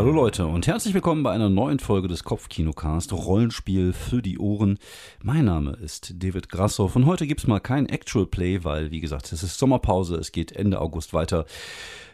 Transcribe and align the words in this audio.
Hallo 0.00 0.12
Leute 0.12 0.46
und 0.46 0.66
herzlich 0.66 0.94
willkommen 0.94 1.22
bei 1.22 1.30
einer 1.30 1.50
neuen 1.50 1.78
Folge 1.78 2.08
des 2.08 2.24
Kopfkinocast 2.24 3.12
Rollenspiel 3.12 3.92
für 3.92 4.22
die 4.22 4.38
Ohren. 4.38 4.78
Mein 5.22 5.44
Name 5.44 5.72
ist 5.72 6.22
David 6.22 6.48
Grassoff 6.48 6.96
und 6.96 7.04
heute 7.04 7.26
gibt's 7.26 7.46
mal 7.46 7.60
kein 7.60 7.84
Actual 7.84 8.24
Play, 8.24 8.64
weil 8.64 8.90
wie 8.92 9.00
gesagt, 9.00 9.30
es 9.30 9.42
ist 9.42 9.58
Sommerpause, 9.58 10.16
es 10.16 10.32
geht 10.32 10.52
Ende 10.52 10.80
August 10.80 11.12
weiter. 11.12 11.44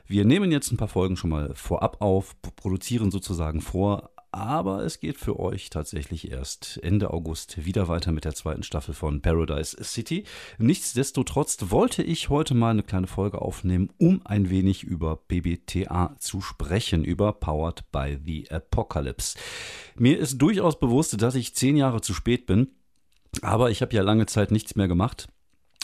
Wir 0.08 0.24
nehmen 0.24 0.50
jetzt 0.50 0.72
ein 0.72 0.76
paar 0.76 0.88
Folgen 0.88 1.16
schon 1.16 1.30
mal 1.30 1.54
vorab 1.54 1.98
auf, 2.00 2.34
produzieren 2.56 3.12
sozusagen 3.12 3.60
vor, 3.60 4.10
aber 4.36 4.84
es 4.84 5.00
geht 5.00 5.16
für 5.16 5.40
euch 5.40 5.70
tatsächlich 5.70 6.30
erst 6.30 6.78
Ende 6.82 7.10
August 7.10 7.64
wieder 7.64 7.88
weiter 7.88 8.12
mit 8.12 8.26
der 8.26 8.34
zweiten 8.34 8.62
Staffel 8.62 8.92
von 8.92 9.22
Paradise 9.22 9.82
City. 9.82 10.24
Nichtsdestotrotz 10.58 11.56
wollte 11.70 12.02
ich 12.02 12.28
heute 12.28 12.54
mal 12.54 12.70
eine 12.70 12.82
kleine 12.82 13.06
Folge 13.06 13.40
aufnehmen, 13.40 13.88
um 13.96 14.20
ein 14.26 14.50
wenig 14.50 14.84
über 14.84 15.16
BBTA 15.16 16.16
zu 16.18 16.42
sprechen, 16.42 17.02
über 17.02 17.32
Powered 17.32 17.90
by 17.90 18.18
the 18.22 18.50
Apocalypse. 18.50 19.38
Mir 19.96 20.18
ist 20.18 20.36
durchaus 20.36 20.78
bewusst, 20.78 21.20
dass 21.22 21.34
ich 21.34 21.54
zehn 21.54 21.78
Jahre 21.78 22.02
zu 22.02 22.12
spät 22.12 22.44
bin, 22.44 22.68
aber 23.40 23.70
ich 23.70 23.80
habe 23.80 23.96
ja 23.96 24.02
lange 24.02 24.26
Zeit 24.26 24.50
nichts 24.50 24.76
mehr 24.76 24.86
gemacht 24.86 25.28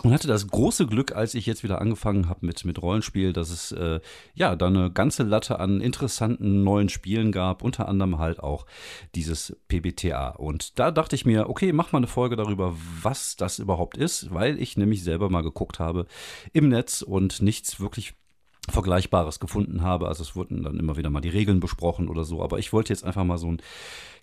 und 0.02 0.12
hatte 0.12 0.26
das 0.28 0.48
große 0.48 0.86
Glück, 0.86 1.14
als 1.14 1.34
ich 1.34 1.46
jetzt 1.46 1.62
wieder 1.62 1.80
angefangen 1.80 2.28
habe 2.28 2.44
mit, 2.44 2.64
mit 2.64 2.82
Rollenspiel, 2.82 3.32
dass 3.32 3.50
es 3.50 3.72
äh, 3.72 4.00
ja 4.34 4.56
da 4.56 4.66
eine 4.66 4.90
ganze 4.90 5.22
Latte 5.22 5.60
an 5.60 5.80
interessanten 5.80 6.64
neuen 6.64 6.88
Spielen 6.88 7.30
gab, 7.30 7.62
unter 7.62 7.88
anderem 7.88 8.18
halt 8.18 8.40
auch 8.40 8.66
dieses 9.14 9.56
PBTA. 9.68 10.30
Und 10.30 10.78
da 10.78 10.90
dachte 10.90 11.14
ich 11.14 11.24
mir, 11.24 11.48
okay, 11.48 11.72
mach 11.72 11.92
mal 11.92 11.98
eine 11.98 12.08
Folge 12.08 12.36
darüber, 12.36 12.74
was 13.02 13.36
das 13.36 13.58
überhaupt 13.58 13.96
ist, 13.96 14.34
weil 14.34 14.60
ich 14.60 14.76
nämlich 14.76 15.04
selber 15.04 15.30
mal 15.30 15.42
geguckt 15.42 15.78
habe 15.78 16.06
im 16.52 16.68
Netz 16.68 17.02
und 17.02 17.40
nichts 17.40 17.78
wirklich 17.78 18.14
Vergleichbares 18.68 19.40
gefunden 19.40 19.82
habe. 19.82 20.08
Also 20.08 20.22
es 20.22 20.36
wurden 20.36 20.62
dann 20.62 20.78
immer 20.78 20.96
wieder 20.96 21.10
mal 21.10 21.20
die 21.20 21.28
Regeln 21.28 21.60
besprochen 21.60 22.08
oder 22.08 22.24
so. 22.24 22.42
Aber 22.42 22.58
ich 22.58 22.72
wollte 22.72 22.92
jetzt 22.92 23.04
einfach 23.04 23.24
mal 23.24 23.38
so 23.38 23.48
einen 23.48 23.62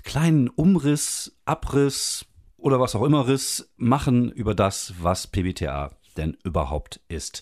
kleinen 0.03 0.49
Umriss, 0.49 1.38
Abriss, 1.45 2.25
oder 2.59 2.79
was 2.79 2.95
auch 2.95 3.03
immer 3.03 3.27
Riss 3.27 3.71
machen 3.77 4.31
über 4.31 4.55
das, 4.55 4.93
was 4.99 5.27
PBTA 5.27 5.91
denn 6.19 6.38
überhaupt 6.43 6.99
ist. 7.07 7.41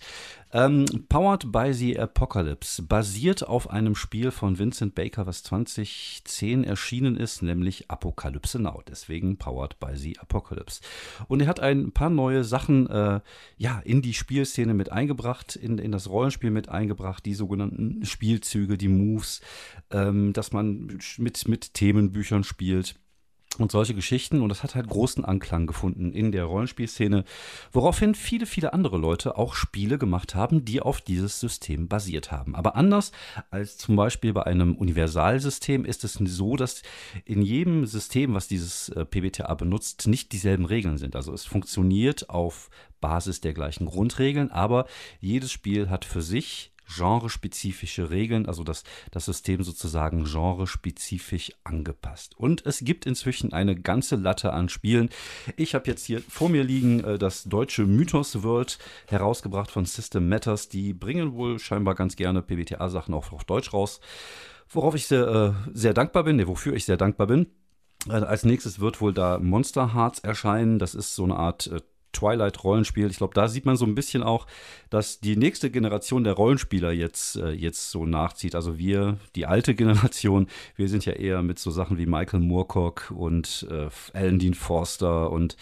Ähm, 0.54 0.86
Powered 1.10 1.52
by 1.52 1.74
the 1.74 2.00
Apocalypse 2.00 2.82
basiert 2.82 3.46
auf 3.46 3.70
einem 3.70 3.96
Spiel 3.96 4.32
von 4.32 4.58
Vincent 4.58 4.96
Baker, 4.96 5.26
was 5.26 5.44
2010 5.44 6.64
erschienen 6.64 7.18
ist, 7.18 7.42
nämlich 7.42 7.90
Apokalypse 7.90 8.60
Now. 8.60 8.82
Deswegen 8.88 9.38
Powered 9.38 9.78
by 9.80 9.96
the 9.96 10.18
Apocalypse. 10.20 10.82
Und 11.28 11.42
er 11.42 11.48
hat 11.48 11.60
ein 11.60 11.92
paar 11.92 12.10
neue 12.10 12.46
Sachen 12.46 12.88
äh, 12.90 13.20
ja, 13.58 13.80
in 13.84 14.02
die 14.02 14.14
Spielszene 14.14 14.74
mit 14.74 14.92
eingebracht, 14.92 15.58
in, 15.58 15.80
in 15.80 15.92
das 15.92 16.10
Rollenspiel 16.10 16.52
mit 16.52 16.70
eingebracht, 16.70 17.26
die 17.26 17.34
sogenannten 17.34 18.06
Spielzüge, 18.06 18.78
die 18.78 18.88
Moves, 18.88 19.42
ähm, 19.92 20.32
dass 20.32 20.54
man 20.54 20.98
mit, 21.18 21.48
mit 21.48 21.74
Themenbüchern 21.74 22.46
spielt 22.46 22.96
und 23.58 23.72
solche 23.72 23.94
Geschichten. 23.94 24.42
Und 24.42 24.50
das 24.50 24.64
hat 24.64 24.76
halt 24.76 24.88
großen 24.88 25.26
Anklang 25.26 25.68
gefunden 25.68 26.12
in 26.12 26.32
der 26.32 26.46
Rollenspielszene, 26.46 27.24
woraufhin 27.72 28.16
viele, 28.16 28.46
viele 28.46 28.74
andere 28.74 28.98
Leute 28.98 29.38
auch 29.38 29.56
Spiele 29.56 29.98
gemacht 29.98 30.36
haben, 30.36 30.66
die 30.66 30.82
auf 30.82 31.02
dieses 31.02 31.40
System 31.40 31.88
basiert 31.88 32.32
haben. 32.32 32.56
Aber 32.56 32.76
anders 32.76 33.12
als 33.50 33.78
zum 33.78 33.96
Beispiel 33.96 34.34
bei 34.34 34.44
einem 34.44 34.76
Universalsystem 34.76 35.86
ist 35.86 36.04
es 36.04 36.14
so, 36.14 36.56
dass 36.56 36.82
in 37.26 37.42
jedem 37.42 37.86
System, 37.86 38.34
was 38.34 38.48
dieses 38.48 38.90
äh, 38.90 39.06
PBTA 39.06 39.54
benutzt, 39.56 40.08
nicht 40.08 40.32
dieselben 40.32 40.66
Regeln 40.66 40.98
sind. 40.98 41.16
Also 41.16 41.34
es 41.34 41.46
funktioniert 41.46 42.30
auf 42.30 42.70
Basis 43.00 43.42
der 43.42 43.54
gleichen 43.54 43.86
Grundregeln, 43.86 44.52
aber 44.52 44.86
jedes 45.20 45.52
Spiel 45.52 45.90
hat 45.90 46.06
für 46.06 46.22
sich 46.22 46.72
genrespezifische 46.88 48.10
Regeln, 48.10 48.46
also 48.46 48.64
das, 48.64 48.84
das 49.12 49.26
System 49.26 49.64
sozusagen 49.64 50.26
genrespezifisch 50.26 51.52
angepasst. 51.64 52.36
Und 52.38 52.66
es 52.66 52.80
gibt 52.80 53.06
inzwischen 53.06 53.54
eine 53.54 53.76
ganze 53.76 54.16
Latte 54.16 54.54
an 54.54 54.70
Spielen. 54.70 55.10
Ich 55.56 55.76
habe 55.76 55.88
jetzt 55.88 56.06
hier 56.06 56.22
vor 56.22 56.50
mir 56.50 56.64
liegen 56.64 57.04
äh, 57.04 57.18
das 57.18 57.44
deutsche 57.44 57.86
Mythos 57.86 58.44
World, 58.44 58.78
herausgebracht 59.08 59.72
von 59.72 59.86
System 59.86 60.30
Matters. 60.30 60.70
Die 60.70 60.94
bringen 60.94 61.34
wohl 61.34 61.60
scheinbar 61.60 61.96
ganz 61.96 62.16
gerne 62.16 62.42
PBTA-Sachen 62.42 63.14
auch 63.14 63.32
auf 63.32 63.44
Deutsch 63.44 63.74
raus, 63.74 64.00
worauf 64.70 64.96
ich 64.96 65.08
sehr, 65.08 65.28
äh, 65.28 65.72
sehr 65.74 65.94
dankbar 65.94 66.24
bin, 66.24 66.38
ne, 66.38 66.48
wofür 66.48 66.74
ich 66.74 66.86
sehr 66.86 66.98
dankbar 66.98 67.28
bin. 67.28 67.48
Äh, 68.08 68.14
als 68.14 68.44
nächstes 68.44 68.80
wird 68.80 69.02
wohl 69.02 69.14
da 69.14 69.40
Monster 69.40 69.94
Hearts 69.94 70.20
erscheinen. 70.20 70.80
Das 70.80 70.96
ist 70.96 71.16
so 71.16 71.24
eine 71.24 71.36
Art 71.36 71.68
äh, 71.68 71.82
Twilight-Rollenspiel. 72.14 73.10
Ich 73.10 73.18
glaube, 73.18 73.34
da 73.34 73.48
sieht 73.48 73.66
man 73.66 73.76
so 73.76 73.86
ein 73.86 73.96
bisschen 73.96 74.24
auch, 74.24 74.48
dass 74.90 75.20
die 75.20 75.36
nächste 75.36 75.70
Generation 75.70 76.24
der 76.24 76.34
Rollenspieler 76.34 76.92
jetzt, 76.92 77.36
äh, 77.38 77.52
jetzt 77.52 77.92
so 77.92 78.06
nachzieht. 78.06 78.56
Also 78.56 78.78
wir, 78.78 79.18
die 79.36 79.46
alte 79.46 79.76
Generation, 79.76 80.48
wir 80.76 80.90
sind 80.90 81.06
ja 81.06 81.14
eher 81.14 81.42
mit 81.44 81.60
so 81.60 81.72
Sachen 81.72 81.98
wie 81.98 82.06
Michael 82.06 82.40
Moorcock 82.40 83.12
und 83.16 83.68
äh, 83.70 83.90
Alan 84.14 84.40
Dean 84.40 84.54
Forster 84.54 85.32
und 85.32 85.58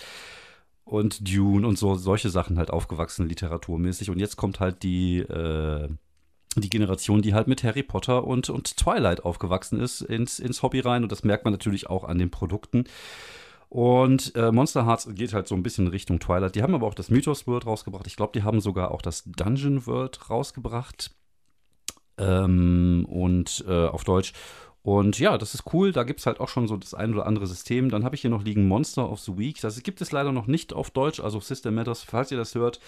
und 0.87 1.27
Dune 1.27 1.67
und 1.67 1.79
so 1.79 1.95
solche 1.95 2.29
Sachen 2.29 2.59
halt 2.59 2.69
aufgewachsen 2.69 3.27
literaturmäßig 3.27 4.11
und 4.11 4.19
jetzt 4.19 4.35
kommt 4.35 4.59
halt 4.59 4.83
die 4.83 5.17
äh, 5.17 5.89
die 6.61 6.69
Generation, 6.69 7.21
die 7.21 7.33
halt 7.33 7.47
mit 7.47 7.63
Harry 7.63 7.83
Potter 7.83 8.25
und, 8.25 8.49
und 8.49 8.77
Twilight 8.77 9.23
aufgewachsen 9.23 9.79
ist, 9.79 10.01
ins, 10.01 10.39
ins 10.39 10.63
Hobby 10.63 10.79
rein. 10.79 11.03
Und 11.03 11.11
das 11.11 11.23
merkt 11.23 11.43
man 11.43 11.53
natürlich 11.53 11.89
auch 11.89 12.03
an 12.03 12.17
den 12.17 12.31
Produkten. 12.31 12.85
Und 13.69 14.33
äh, 14.35 14.51
Monster 14.51 14.85
Hearts 14.85 15.07
geht 15.13 15.33
halt 15.33 15.47
so 15.47 15.55
ein 15.55 15.63
bisschen 15.63 15.87
Richtung 15.87 16.19
Twilight. 16.19 16.55
Die 16.55 16.63
haben 16.63 16.75
aber 16.75 16.87
auch 16.87 16.93
das 16.93 17.09
Mythos 17.09 17.47
World 17.47 17.65
rausgebracht. 17.65 18.07
Ich 18.07 18.15
glaube, 18.15 18.33
die 18.33 18.43
haben 18.43 18.61
sogar 18.61 18.91
auch 18.91 19.01
das 19.01 19.23
Dungeon 19.25 19.85
World 19.85 20.29
rausgebracht. 20.29 21.11
Ähm, 22.17 23.05
und 23.09 23.65
äh, 23.67 23.87
auf 23.87 24.03
Deutsch. 24.03 24.33
Und 24.85 25.17
ja, 25.17 25.39
das 25.39 25.55
ist 25.55 25.73
cool. 25.73 25.91
Da 25.91 26.03
gibt 26.03 26.19
es 26.19 26.27
halt 26.27 26.39
auch 26.39 26.47
schon 26.47 26.67
so 26.67 26.77
das 26.77 26.93
ein 26.93 27.11
oder 27.11 27.25
andere 27.25 27.47
System. 27.47 27.89
Dann 27.89 28.03
habe 28.03 28.13
ich 28.13 28.21
hier 28.21 28.29
noch 28.29 28.43
liegen 28.43 28.67
Monster 28.67 29.09
of 29.09 29.19
the 29.19 29.35
Week. 29.35 29.59
Das 29.59 29.81
gibt 29.81 29.99
es 29.99 30.11
leider 30.11 30.31
noch 30.31 30.45
nicht 30.45 30.73
auf 30.73 30.91
Deutsch. 30.91 31.19
Also 31.19 31.39
System 31.39 31.73
Matters, 31.73 32.03
falls 32.03 32.29
ihr 32.29 32.37
das 32.37 32.53
hört, 32.53 32.79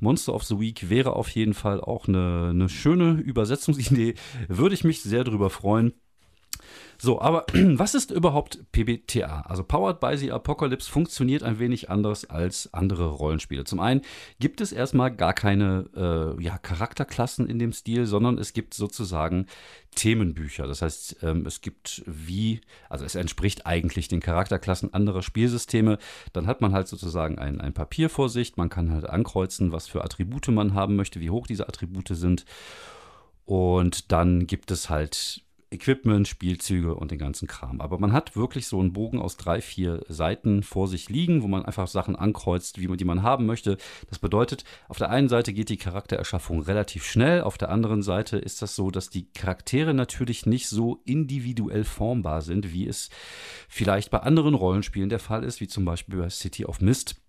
Monster 0.00 0.34
of 0.34 0.42
the 0.42 0.58
Week 0.58 0.90
wäre 0.90 1.14
auf 1.14 1.28
jeden 1.28 1.54
Fall 1.54 1.80
auch 1.80 2.08
eine, 2.08 2.48
eine 2.50 2.68
schöne 2.68 3.12
Übersetzungsidee. 3.12 4.14
Würde 4.48 4.74
ich 4.74 4.82
mich 4.82 5.02
sehr 5.02 5.22
drüber 5.22 5.48
freuen. 5.48 5.92
So, 6.98 7.20
aber 7.20 7.46
was 7.52 7.94
ist 7.94 8.10
überhaupt 8.10 8.60
PBTA? 8.72 9.42
Also 9.42 9.64
Powered 9.64 10.00
by 10.00 10.16
the 10.16 10.32
Apocalypse 10.32 10.90
funktioniert 10.90 11.42
ein 11.42 11.58
wenig 11.58 11.90
anders 11.90 12.28
als 12.28 12.72
andere 12.72 13.06
Rollenspiele. 13.06 13.64
Zum 13.64 13.80
einen 13.80 14.02
gibt 14.38 14.60
es 14.60 14.72
erstmal 14.72 15.14
gar 15.14 15.34
keine 15.34 15.86
äh, 15.96 16.42
ja, 16.42 16.58
Charakterklassen 16.58 17.48
in 17.48 17.58
dem 17.58 17.72
Stil, 17.72 18.06
sondern 18.06 18.38
es 18.38 18.52
gibt 18.52 18.74
sozusagen 18.74 19.46
Themenbücher. 19.94 20.66
Das 20.66 20.82
heißt, 20.82 21.18
ähm, 21.22 21.46
es 21.46 21.60
gibt 21.60 22.02
wie, 22.06 22.60
also 22.88 23.04
es 23.04 23.14
entspricht 23.14 23.66
eigentlich 23.66 24.08
den 24.08 24.20
Charakterklassen 24.20 24.92
anderer 24.92 25.22
Spielsysteme. 25.22 25.98
Dann 26.32 26.46
hat 26.46 26.60
man 26.60 26.72
halt 26.72 26.88
sozusagen 26.88 27.38
ein, 27.38 27.60
ein 27.60 27.72
Papier 27.72 28.10
vor 28.10 28.28
sich. 28.28 28.56
Man 28.56 28.68
kann 28.68 28.92
halt 28.92 29.08
ankreuzen, 29.08 29.72
was 29.72 29.86
für 29.86 30.04
Attribute 30.04 30.48
man 30.48 30.74
haben 30.74 30.96
möchte, 30.96 31.20
wie 31.20 31.30
hoch 31.30 31.46
diese 31.46 31.68
Attribute 31.68 32.08
sind. 32.08 32.44
Und 33.44 34.10
dann 34.10 34.46
gibt 34.46 34.70
es 34.70 34.88
halt 34.88 35.43
Equipment, 35.74 36.26
Spielzüge 36.26 36.94
und 36.94 37.10
den 37.10 37.18
ganzen 37.18 37.48
Kram. 37.48 37.80
Aber 37.80 37.98
man 37.98 38.12
hat 38.12 38.36
wirklich 38.36 38.66
so 38.66 38.80
einen 38.80 38.92
Bogen 38.92 39.20
aus 39.20 39.36
drei, 39.36 39.60
vier 39.60 40.04
Seiten 40.08 40.62
vor 40.62 40.88
sich 40.88 41.08
liegen, 41.08 41.42
wo 41.42 41.48
man 41.48 41.64
einfach 41.64 41.88
Sachen 41.88 42.16
ankreuzt, 42.16 42.80
wie 42.80 42.88
man 42.88 42.96
die 42.96 43.04
man 43.04 43.22
haben 43.22 43.46
möchte. 43.46 43.76
Das 44.08 44.18
bedeutet, 44.18 44.64
auf 44.88 44.98
der 44.98 45.10
einen 45.10 45.28
Seite 45.28 45.52
geht 45.52 45.68
die 45.68 45.76
Charaktererschaffung 45.76 46.62
relativ 46.62 47.04
schnell, 47.04 47.42
auf 47.42 47.58
der 47.58 47.70
anderen 47.70 48.02
Seite 48.02 48.38
ist 48.38 48.62
das 48.62 48.76
so, 48.76 48.90
dass 48.90 49.10
die 49.10 49.30
Charaktere 49.32 49.94
natürlich 49.94 50.46
nicht 50.46 50.68
so 50.68 51.00
individuell 51.04 51.84
formbar 51.84 52.42
sind, 52.42 52.72
wie 52.72 52.86
es 52.86 53.10
vielleicht 53.68 54.10
bei 54.10 54.20
anderen 54.20 54.54
Rollenspielen 54.54 55.08
der 55.08 55.18
Fall 55.18 55.44
ist, 55.44 55.60
wie 55.60 55.68
zum 55.68 55.84
Beispiel 55.84 56.18
bei 56.18 56.30
City 56.30 56.64
of 56.64 56.80
Mist. 56.80 57.23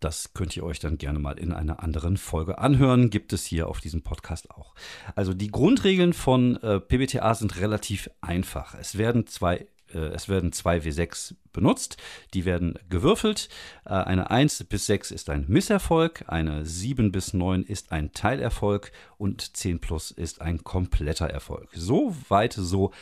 Das 0.00 0.34
könnt 0.34 0.56
ihr 0.56 0.64
euch 0.64 0.78
dann 0.78 0.98
gerne 0.98 1.18
mal 1.18 1.38
in 1.38 1.52
einer 1.52 1.82
anderen 1.82 2.16
Folge 2.16 2.58
anhören. 2.58 3.10
Gibt 3.10 3.32
es 3.32 3.44
hier 3.44 3.68
auf 3.68 3.80
diesem 3.80 4.02
Podcast 4.02 4.50
auch. 4.50 4.74
Also 5.14 5.34
die 5.34 5.50
Grundregeln 5.50 6.12
von 6.12 6.56
äh, 6.62 6.80
PBTA 6.80 7.34
sind 7.34 7.60
relativ 7.60 8.10
einfach. 8.20 8.74
Es 8.74 8.98
werden 8.98 9.26
zwei 9.26 9.66
äh, 9.92 9.98
es 9.98 10.28
werden 10.28 10.52
zwei 10.52 10.78
W6 10.78 11.34
benutzt, 11.52 11.96
die 12.34 12.44
werden 12.44 12.78
gewürfelt. 12.88 13.48
Äh, 13.84 13.90
eine 13.90 14.30
1 14.30 14.64
bis 14.64 14.86
6 14.86 15.10
ist 15.10 15.30
ein 15.30 15.46
Misserfolg, 15.48 16.24
eine 16.28 16.64
7 16.64 17.12
bis 17.12 17.34
9 17.34 17.62
ist 17.62 17.92
ein 17.92 18.12
Teilerfolg 18.12 18.92
und 19.16 19.56
10 19.56 19.80
plus 19.80 20.10
ist 20.10 20.40
ein 20.40 20.62
kompletter 20.64 21.28
Erfolg. 21.28 21.70
So 21.74 22.14
weit, 22.28 22.52
so 22.52 22.92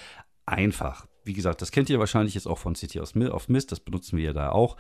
einfach 0.47 1.07
wie 1.27 1.33
gesagt, 1.33 1.61
das 1.61 1.73
kennt 1.73 1.91
ihr 1.91 1.99
wahrscheinlich 1.99 2.35
jetzt 2.35 2.47
auch 2.47 2.59
von 2.59 2.77
City 2.77 3.01
of 3.01 3.49
Mist, 3.49 3.73
das 3.73 3.81
benutzen 3.81 4.17
wir 4.17 4.27
ja 4.27 4.33
da 4.33 4.51
auch. 4.51 4.77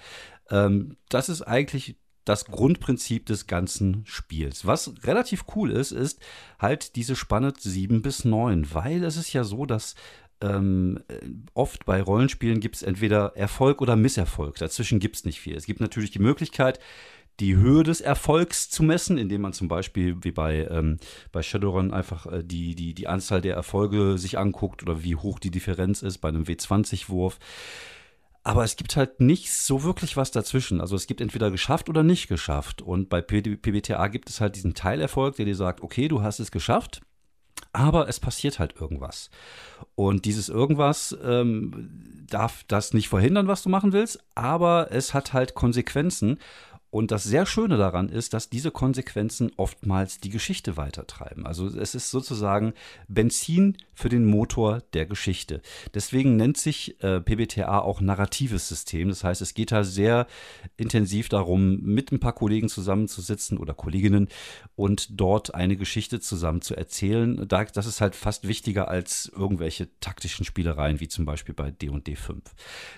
Ähm, 0.48 0.96
das 1.08 1.28
ist 1.28 1.42
eigentlich 1.42 1.96
das 2.26 2.44
Grundprinzip 2.44 3.24
des 3.24 3.46
ganzen 3.46 4.02
Spiels. 4.04 4.66
Was 4.66 4.92
relativ 5.04 5.44
cool 5.54 5.70
ist, 5.70 5.92
ist 5.92 6.20
halt 6.58 6.96
diese 6.96 7.16
Spanne 7.16 7.54
7 7.56 8.02
bis 8.02 8.24
9, 8.26 8.74
weil 8.74 9.04
es 9.04 9.16
ist 9.16 9.32
ja 9.32 9.44
so, 9.44 9.64
dass 9.64 9.94
ähm, 10.42 11.00
oft 11.54 11.86
bei 11.86 12.02
Rollenspielen 12.02 12.60
gibt 12.60 12.76
es 12.76 12.82
entweder 12.82 13.36
Erfolg 13.36 13.80
oder 13.80 13.96
Misserfolg. 13.96 14.56
Dazwischen 14.56 14.98
gibt 14.98 15.16
es 15.16 15.24
nicht 15.24 15.40
viel. 15.40 15.56
Es 15.56 15.66
gibt 15.66 15.80
natürlich 15.80 16.10
die 16.10 16.18
Möglichkeit, 16.18 16.80
die 17.38 17.54
Höhe 17.56 17.84
des 17.84 18.00
Erfolgs 18.00 18.70
zu 18.70 18.82
messen, 18.82 19.18
indem 19.18 19.42
man 19.42 19.52
zum 19.52 19.68
Beispiel 19.68 20.16
wie 20.22 20.32
bei, 20.32 20.66
ähm, 20.70 20.98
bei 21.32 21.42
Shadowrun 21.42 21.92
einfach 21.92 22.26
äh, 22.26 22.42
die, 22.42 22.74
die, 22.74 22.92
die 22.92 23.06
Anzahl 23.06 23.40
der 23.40 23.54
Erfolge 23.54 24.18
sich 24.18 24.36
anguckt 24.36 24.82
oder 24.82 25.04
wie 25.04 25.16
hoch 25.16 25.38
die 25.38 25.50
Differenz 25.50 26.02
ist 26.02 26.18
bei 26.18 26.28
einem 26.28 26.42
W20-Wurf. 26.44 27.38
Aber 28.46 28.62
es 28.62 28.76
gibt 28.76 28.94
halt 28.94 29.18
nicht 29.18 29.52
so 29.52 29.82
wirklich 29.82 30.16
was 30.16 30.30
dazwischen. 30.30 30.80
Also 30.80 30.94
es 30.94 31.08
gibt 31.08 31.20
entweder 31.20 31.50
geschafft 31.50 31.88
oder 31.88 32.04
nicht 32.04 32.28
geschafft. 32.28 32.80
Und 32.80 33.08
bei 33.08 33.20
PBTA 33.20 34.06
gibt 34.06 34.30
es 34.30 34.40
halt 34.40 34.54
diesen 34.54 34.72
Teilerfolg, 34.72 35.34
der 35.34 35.46
dir 35.46 35.56
sagt, 35.56 35.80
okay, 35.80 36.06
du 36.06 36.22
hast 36.22 36.38
es 36.38 36.52
geschafft, 36.52 37.00
aber 37.72 38.08
es 38.08 38.20
passiert 38.20 38.60
halt 38.60 38.76
irgendwas. 38.80 39.30
Und 39.96 40.26
dieses 40.26 40.48
irgendwas 40.48 41.16
ähm, 41.24 42.24
darf 42.30 42.62
das 42.68 42.94
nicht 42.94 43.08
verhindern, 43.08 43.48
was 43.48 43.64
du 43.64 43.68
machen 43.68 43.92
willst, 43.92 44.24
aber 44.36 44.92
es 44.92 45.12
hat 45.12 45.32
halt 45.32 45.54
Konsequenzen. 45.54 46.38
Und 46.96 47.10
das 47.10 47.24
sehr 47.24 47.44
Schöne 47.44 47.76
daran 47.76 48.08
ist, 48.08 48.32
dass 48.32 48.48
diese 48.48 48.70
Konsequenzen 48.70 49.52
oftmals 49.58 50.18
die 50.18 50.30
Geschichte 50.30 50.78
weitertreiben. 50.78 51.46
Also 51.46 51.66
es 51.66 51.94
ist 51.94 52.10
sozusagen 52.10 52.72
Benzin 53.06 53.76
für 53.92 54.08
den 54.08 54.24
Motor 54.24 54.80
der 54.94 55.04
Geschichte. 55.04 55.60
Deswegen 55.92 56.36
nennt 56.36 56.56
sich 56.56 56.98
äh, 57.04 57.20
PBTA 57.20 57.80
auch 57.80 58.00
narratives 58.00 58.66
System. 58.70 59.10
Das 59.10 59.24
heißt, 59.24 59.42
es 59.42 59.52
geht 59.52 59.72
da 59.72 59.84
sehr 59.84 60.26
intensiv 60.78 61.28
darum, 61.28 61.82
mit 61.82 62.12
ein 62.12 62.18
paar 62.18 62.32
Kollegen 62.32 62.70
zusammenzusitzen 62.70 63.58
oder 63.58 63.74
Kolleginnen 63.74 64.28
und 64.74 65.20
dort 65.20 65.54
eine 65.54 65.76
Geschichte 65.76 66.20
zusammen 66.20 66.62
zu 66.62 66.74
erzählen. 66.74 67.46
das 67.46 67.84
ist 67.84 68.00
halt 68.00 68.16
fast 68.16 68.48
wichtiger 68.48 68.88
als 68.88 69.30
irgendwelche 69.36 69.90
taktischen 70.00 70.46
Spielereien, 70.46 70.98
wie 70.98 71.08
zum 71.08 71.26
Beispiel 71.26 71.54
bei 71.54 71.70
D&D 71.70 72.16
5. 72.16 72.42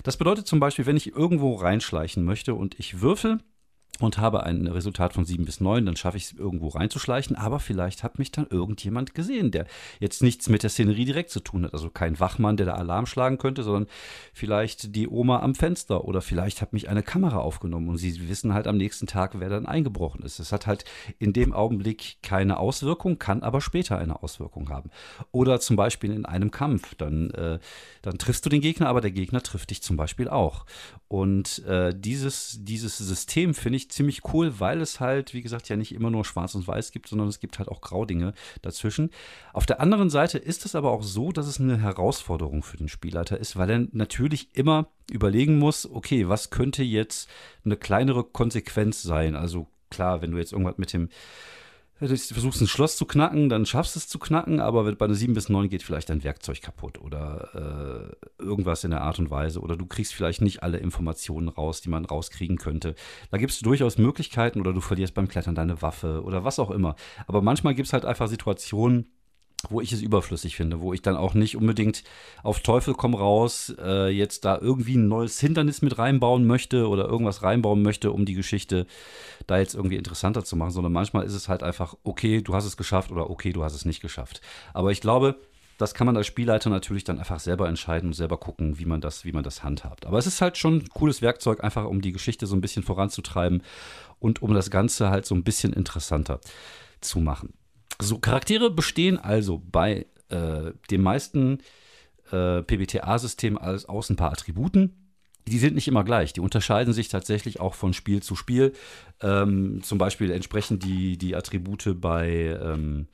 Das 0.04 0.18
bedeutet 0.18 0.46
zum 0.46 0.60
Beispiel, 0.60 0.86
wenn 0.86 0.96
ich 0.96 1.16
irgendwo 1.16 1.56
reinschleichen 1.56 2.22
möchte 2.22 2.54
und 2.54 2.78
ich 2.78 3.00
würfel, 3.00 3.40
und 4.00 4.18
habe 4.18 4.44
ein 4.44 4.66
Resultat 4.66 5.12
von 5.12 5.24
sieben 5.24 5.44
bis 5.44 5.60
neun, 5.60 5.86
dann 5.86 5.96
schaffe 5.96 6.16
ich 6.16 6.24
es 6.24 6.32
irgendwo 6.32 6.68
reinzuschleichen, 6.68 7.36
aber 7.36 7.58
vielleicht 7.58 8.02
hat 8.02 8.18
mich 8.18 8.30
dann 8.30 8.46
irgendjemand 8.48 9.14
gesehen, 9.14 9.50
der 9.50 9.66
jetzt 10.00 10.22
nichts 10.22 10.48
mit 10.48 10.62
der 10.62 10.70
Szenerie 10.70 11.04
direkt 11.04 11.30
zu 11.30 11.40
tun 11.40 11.64
hat. 11.64 11.72
Also 11.72 11.90
kein 11.90 12.20
Wachmann, 12.20 12.56
der 12.56 12.66
da 12.66 12.74
Alarm 12.74 13.06
schlagen 13.06 13.38
könnte, 13.38 13.62
sondern 13.62 13.86
vielleicht 14.32 14.94
die 14.94 15.08
Oma 15.08 15.40
am 15.40 15.54
Fenster 15.54 16.04
oder 16.04 16.22
vielleicht 16.22 16.62
hat 16.62 16.72
mich 16.72 16.88
eine 16.88 17.02
Kamera 17.02 17.38
aufgenommen 17.38 17.88
und 17.88 17.98
sie 17.98 18.28
wissen 18.28 18.54
halt 18.54 18.66
am 18.66 18.76
nächsten 18.76 19.06
Tag, 19.06 19.38
wer 19.38 19.48
dann 19.48 19.66
eingebrochen 19.66 20.22
ist. 20.22 20.38
Es 20.38 20.52
hat 20.52 20.66
halt 20.66 20.84
in 21.18 21.32
dem 21.32 21.52
Augenblick 21.52 22.18
keine 22.22 22.58
Auswirkung, 22.58 23.18
kann 23.18 23.42
aber 23.42 23.60
später 23.60 23.98
eine 23.98 24.22
Auswirkung 24.22 24.68
haben. 24.68 24.90
Oder 25.32 25.60
zum 25.60 25.76
Beispiel 25.76 26.12
in 26.12 26.24
einem 26.24 26.50
Kampf, 26.50 26.94
dann, 26.94 27.30
äh, 27.30 27.58
dann 28.02 28.18
triffst 28.18 28.44
du 28.44 28.50
den 28.50 28.60
Gegner, 28.60 28.88
aber 28.88 29.00
der 29.00 29.10
Gegner 29.10 29.42
trifft 29.42 29.70
dich 29.70 29.82
zum 29.82 29.96
Beispiel 29.96 30.28
auch. 30.28 30.66
Und 31.08 31.64
äh, 31.64 31.92
dieses, 31.96 32.58
dieses 32.60 32.98
System 32.98 33.54
finde 33.54 33.76
ich 33.78 33.87
ziemlich 33.88 34.22
cool, 34.32 34.60
weil 34.60 34.80
es 34.80 35.00
halt, 35.00 35.34
wie 35.34 35.42
gesagt, 35.42 35.68
ja 35.68 35.76
nicht 35.76 35.94
immer 35.94 36.10
nur 36.10 36.24
schwarz 36.24 36.54
und 36.54 36.66
weiß 36.66 36.92
gibt, 36.92 37.08
sondern 37.08 37.28
es 37.28 37.40
gibt 37.40 37.58
halt 37.58 37.68
auch 37.68 37.80
Graudinge 37.80 38.34
dazwischen. 38.62 39.10
Auf 39.52 39.66
der 39.66 39.80
anderen 39.80 40.10
Seite 40.10 40.38
ist 40.38 40.64
es 40.64 40.74
aber 40.74 40.90
auch 40.90 41.02
so, 41.02 41.32
dass 41.32 41.46
es 41.46 41.60
eine 41.60 41.78
Herausforderung 41.78 42.62
für 42.62 42.76
den 42.76 42.88
Spielleiter 42.88 43.38
ist, 43.38 43.56
weil 43.56 43.70
er 43.70 43.86
natürlich 43.92 44.56
immer 44.56 44.88
überlegen 45.10 45.58
muss, 45.58 45.90
okay, 45.90 46.28
was 46.28 46.50
könnte 46.50 46.82
jetzt 46.82 47.28
eine 47.64 47.76
kleinere 47.76 48.24
Konsequenz 48.24 49.02
sein? 49.02 49.34
Also 49.34 49.68
klar, 49.90 50.22
wenn 50.22 50.32
du 50.32 50.38
jetzt 50.38 50.52
irgendwas 50.52 50.78
mit 50.78 50.92
dem 50.92 51.08
Du 52.00 52.06
versuchst 52.06 52.60
ein 52.60 52.68
Schloss 52.68 52.96
zu 52.96 53.06
knacken, 53.06 53.48
dann 53.48 53.66
schaffst 53.66 53.96
du 53.96 53.98
es 53.98 54.06
zu 54.06 54.20
knacken, 54.20 54.60
aber 54.60 54.92
bei 54.94 55.04
einer 55.04 55.14
7 55.14 55.34
bis 55.34 55.48
9 55.48 55.68
geht 55.68 55.82
vielleicht 55.82 56.10
dein 56.10 56.22
Werkzeug 56.22 56.62
kaputt 56.62 57.00
oder 57.00 58.14
äh, 58.40 58.42
irgendwas 58.42 58.84
in 58.84 58.92
der 58.92 59.00
Art 59.00 59.18
und 59.18 59.30
Weise 59.30 59.60
oder 59.60 59.76
du 59.76 59.84
kriegst 59.84 60.14
vielleicht 60.14 60.40
nicht 60.40 60.62
alle 60.62 60.78
Informationen 60.78 61.48
raus, 61.48 61.80
die 61.80 61.88
man 61.88 62.04
rauskriegen 62.04 62.56
könnte. 62.56 62.94
Da 63.32 63.38
gibt 63.38 63.50
es 63.50 63.58
durchaus 63.58 63.98
Möglichkeiten 63.98 64.60
oder 64.60 64.72
du 64.72 64.80
verlierst 64.80 65.14
beim 65.14 65.26
Klettern 65.26 65.56
deine 65.56 65.82
Waffe 65.82 66.22
oder 66.22 66.44
was 66.44 66.60
auch 66.60 66.70
immer. 66.70 66.94
Aber 67.26 67.42
manchmal 67.42 67.74
gibt 67.74 67.88
es 67.88 67.92
halt 67.92 68.04
einfach 68.04 68.28
Situationen, 68.28 69.10
wo 69.68 69.80
ich 69.80 69.92
es 69.92 70.02
überflüssig 70.02 70.54
finde, 70.54 70.80
wo 70.80 70.92
ich 70.92 71.02
dann 71.02 71.16
auch 71.16 71.34
nicht 71.34 71.56
unbedingt 71.56 72.04
auf 72.42 72.60
Teufel 72.60 72.94
komm 72.94 73.14
raus 73.14 73.74
äh, 73.80 74.08
jetzt 74.08 74.44
da 74.44 74.56
irgendwie 74.56 74.96
ein 74.96 75.08
neues 75.08 75.40
Hindernis 75.40 75.82
mit 75.82 75.98
reinbauen 75.98 76.46
möchte 76.46 76.88
oder 76.88 77.06
irgendwas 77.06 77.42
reinbauen 77.42 77.82
möchte, 77.82 78.12
um 78.12 78.24
die 78.24 78.34
Geschichte 78.34 78.86
da 79.48 79.58
jetzt 79.58 79.74
irgendwie 79.74 79.96
interessanter 79.96 80.44
zu 80.44 80.54
machen, 80.54 80.70
sondern 80.70 80.92
manchmal 80.92 81.24
ist 81.24 81.34
es 81.34 81.48
halt 81.48 81.64
einfach, 81.64 81.96
okay, 82.04 82.40
du 82.40 82.54
hast 82.54 82.66
es 82.66 82.76
geschafft 82.76 83.10
oder 83.10 83.30
okay, 83.30 83.52
du 83.52 83.64
hast 83.64 83.74
es 83.74 83.84
nicht 83.84 84.00
geschafft. 84.00 84.40
Aber 84.74 84.92
ich 84.92 85.00
glaube, 85.00 85.36
das 85.76 85.94
kann 85.94 86.06
man 86.06 86.16
als 86.16 86.26
Spielleiter 86.26 86.70
natürlich 86.70 87.04
dann 87.04 87.18
einfach 87.18 87.40
selber 87.40 87.68
entscheiden 87.68 88.10
und 88.10 88.14
selber 88.14 88.36
gucken, 88.36 88.78
wie 88.78 88.84
man 88.84 89.00
das, 89.00 89.24
wie 89.24 89.32
man 89.32 89.44
das 89.44 89.64
handhabt. 89.64 90.06
Aber 90.06 90.18
es 90.18 90.26
ist 90.26 90.40
halt 90.40 90.56
schon 90.56 90.78
ein 90.78 90.88
cooles 90.88 91.20
Werkzeug, 91.22 91.64
einfach 91.64 91.84
um 91.84 92.00
die 92.00 92.12
Geschichte 92.12 92.46
so 92.46 92.54
ein 92.54 92.60
bisschen 92.60 92.82
voranzutreiben 92.82 93.62
und 94.18 94.42
um 94.42 94.54
das 94.54 94.70
Ganze 94.70 95.10
halt 95.10 95.26
so 95.26 95.34
ein 95.34 95.44
bisschen 95.44 95.72
interessanter 95.72 96.40
zu 97.00 97.20
machen. 97.20 97.54
So, 98.00 98.18
Charaktere 98.18 98.70
bestehen 98.70 99.18
also 99.18 99.62
bei 99.70 100.06
äh, 100.28 100.72
den 100.90 101.02
meisten 101.02 101.58
äh, 102.30 102.62
PBTA-Systemen 102.62 103.58
aus 103.58 104.10
ein 104.10 104.16
paar 104.16 104.32
Attributen. 104.32 105.08
Die 105.48 105.58
sind 105.58 105.74
nicht 105.74 105.88
immer 105.88 106.04
gleich. 106.04 106.32
Die 106.32 106.40
unterscheiden 106.40 106.92
sich 106.92 107.08
tatsächlich 107.08 107.58
auch 107.58 107.74
von 107.74 107.94
Spiel 107.94 108.22
zu 108.22 108.36
Spiel. 108.36 108.74
Ähm, 109.20 109.82
zum 109.82 109.98
Beispiel 109.98 110.30
entsprechen 110.30 110.78
die, 110.78 111.16
die 111.16 111.34
Attribute 111.34 111.98
bei, 112.00 112.58
ähm, 112.62 113.08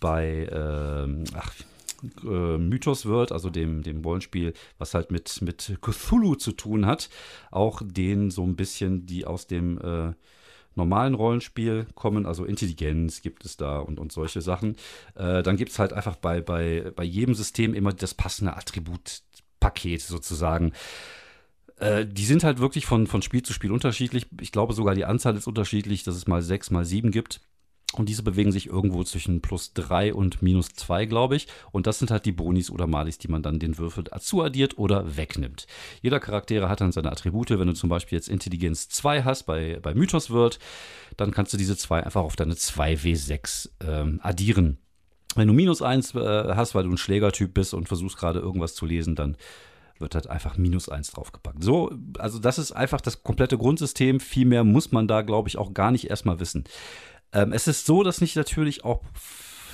bei 0.00 0.48
ähm, 0.50 1.24
ach, 1.34 1.52
äh, 2.24 2.58
Mythos 2.58 3.06
World, 3.06 3.30
also 3.30 3.50
dem, 3.50 3.82
dem 3.82 4.02
Rollenspiel, 4.02 4.54
was 4.78 4.94
halt 4.94 5.10
mit, 5.10 5.42
mit 5.42 5.78
Cthulhu 5.82 6.34
zu 6.34 6.52
tun 6.52 6.86
hat, 6.86 7.10
auch 7.50 7.82
den 7.84 8.30
so 8.30 8.42
ein 8.42 8.56
bisschen, 8.56 9.06
die 9.06 9.26
aus 9.26 9.46
dem 9.46 9.78
äh, 9.78 10.14
normalen 10.74 11.14
Rollenspiel 11.14 11.86
kommen, 11.94 12.26
also 12.26 12.44
Intelligenz 12.44 13.22
gibt 13.22 13.44
es 13.44 13.56
da 13.56 13.78
und, 13.78 13.98
und 13.98 14.12
solche 14.12 14.40
Sachen. 14.40 14.76
Äh, 15.14 15.42
dann 15.42 15.56
gibt 15.56 15.72
es 15.72 15.78
halt 15.78 15.92
einfach 15.92 16.16
bei, 16.16 16.40
bei, 16.40 16.92
bei 16.94 17.04
jedem 17.04 17.34
System 17.34 17.74
immer 17.74 17.92
das 17.92 18.14
passende 18.14 18.56
Attributpaket 18.56 20.00
sozusagen. 20.02 20.72
Äh, 21.80 22.06
die 22.06 22.24
sind 22.24 22.44
halt 22.44 22.58
wirklich 22.58 22.86
von, 22.86 23.06
von 23.06 23.22
Spiel 23.22 23.42
zu 23.42 23.52
Spiel 23.52 23.72
unterschiedlich. 23.72 24.26
Ich 24.40 24.52
glaube 24.52 24.74
sogar 24.74 24.94
die 24.94 25.04
Anzahl 25.04 25.36
ist 25.36 25.46
unterschiedlich, 25.46 26.04
dass 26.04 26.14
es 26.14 26.28
mal 26.28 26.42
sechs, 26.42 26.70
mal 26.70 26.84
sieben 26.84 27.10
gibt. 27.10 27.40
Und 27.94 28.08
diese 28.08 28.22
bewegen 28.22 28.52
sich 28.52 28.68
irgendwo 28.68 29.02
zwischen 29.02 29.40
plus 29.40 29.72
3 29.74 30.14
und 30.14 30.42
minus 30.42 30.68
2, 30.74 31.06
glaube 31.06 31.34
ich. 31.34 31.48
Und 31.72 31.88
das 31.88 31.98
sind 31.98 32.12
halt 32.12 32.24
die 32.24 32.32
Bonis 32.32 32.70
oder 32.70 32.86
Malis, 32.86 33.18
die 33.18 33.28
man 33.28 33.42
dann 33.42 33.58
den 33.58 33.78
Würfel 33.78 34.04
zuaddiert 34.20 34.78
oder 34.78 35.16
wegnimmt. 35.16 35.66
Jeder 36.00 36.20
Charaktere 36.20 36.68
hat 36.68 36.80
dann 36.80 36.92
seine 36.92 37.10
Attribute. 37.10 37.50
Wenn 37.50 37.66
du 37.66 37.74
zum 37.74 37.90
Beispiel 37.90 38.16
jetzt 38.16 38.28
Intelligenz 38.28 38.88
2 38.90 39.24
hast 39.24 39.42
bei, 39.44 39.80
bei 39.82 39.94
Mythos 39.94 40.30
wird, 40.30 40.60
dann 41.16 41.32
kannst 41.32 41.52
du 41.52 41.56
diese 41.56 41.76
2 41.76 42.04
einfach 42.04 42.22
auf 42.22 42.36
deine 42.36 42.54
2W6 42.54 43.70
ähm, 43.84 44.20
addieren. 44.22 44.78
Wenn 45.34 45.48
du 45.48 45.54
minus 45.54 45.82
1 45.82 46.14
äh, 46.14 46.54
hast, 46.54 46.74
weil 46.74 46.84
du 46.84 46.90
ein 46.90 46.98
Schlägertyp 46.98 47.54
bist 47.54 47.74
und 47.74 47.88
versuchst 47.88 48.18
gerade 48.18 48.38
irgendwas 48.38 48.74
zu 48.74 48.86
lesen, 48.86 49.16
dann 49.16 49.36
wird 49.98 50.14
halt 50.14 50.28
einfach 50.28 50.56
minus 50.56 50.88
1 50.88 51.10
draufgepackt. 51.10 51.62
So, 51.62 51.92
also 52.18 52.38
das 52.38 52.58
ist 52.58 52.72
einfach 52.72 53.00
das 53.00 53.22
komplette 53.22 53.58
Grundsystem. 53.58 54.18
Viel 54.18 54.46
mehr 54.46 54.64
muss 54.64 54.92
man 54.92 55.06
da, 55.06 55.22
glaube 55.22 55.48
ich, 55.48 55.58
auch 55.58 55.74
gar 55.74 55.90
nicht 55.90 56.08
erstmal 56.08 56.40
wissen. 56.40 56.64
Ähm, 57.32 57.52
es 57.52 57.66
ist 57.66 57.86
so, 57.86 58.02
dass 58.02 58.16
sich 58.16 58.36
natürlich 58.36 58.84
auch 58.84 59.02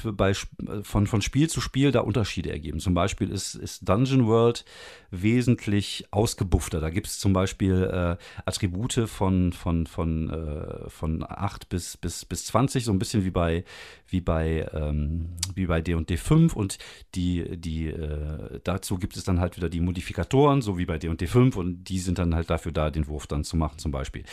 bei, 0.04 0.34
von, 0.82 1.06
von 1.06 1.22
Spiel 1.22 1.48
zu 1.48 1.60
Spiel 1.60 1.92
da 1.92 2.00
Unterschiede 2.00 2.50
ergeben. 2.50 2.80
Zum 2.80 2.94
Beispiel 2.94 3.30
ist, 3.30 3.54
ist 3.54 3.88
Dungeon 3.88 4.26
World 4.26 4.64
wesentlich 5.10 6.06
ausgebuffter. 6.10 6.80
Da 6.80 6.90
gibt 6.90 7.06
es 7.06 7.18
zum 7.18 7.32
Beispiel 7.32 7.84
äh, 7.84 8.16
Attribute 8.44 9.08
von, 9.08 9.52
von, 9.52 9.86
von, 9.86 10.30
äh, 10.30 10.90
von 10.90 11.24
8 11.26 11.68
bis, 11.68 11.96
bis, 11.96 12.24
bis 12.24 12.46
20, 12.46 12.84
so 12.84 12.92
ein 12.92 12.98
bisschen 12.98 13.24
wie 13.24 13.30
bei, 13.30 13.64
wie 14.08 14.20
bei, 14.20 14.68
ähm, 14.72 15.30
wie 15.54 15.66
bei 15.66 15.80
D&D 15.80 16.16
5 16.16 16.54
und 16.54 16.78
die, 17.14 17.56
die, 17.56 17.88
äh, 17.88 18.60
dazu 18.64 18.98
gibt 18.98 19.16
es 19.16 19.24
dann 19.24 19.40
halt 19.40 19.56
wieder 19.56 19.68
die 19.68 19.80
Modifikatoren, 19.80 20.62
so 20.62 20.78
wie 20.78 20.86
bei 20.86 20.98
D&D 20.98 21.26
5 21.26 21.56
und 21.56 21.84
die 21.84 21.98
sind 21.98 22.18
dann 22.18 22.34
halt 22.34 22.50
dafür 22.50 22.72
da, 22.72 22.90
den 22.90 23.06
Wurf 23.06 23.26
dann 23.26 23.44
zu 23.44 23.56
machen 23.56 23.78
zum 23.78 23.92
Beispiel. 23.92 24.24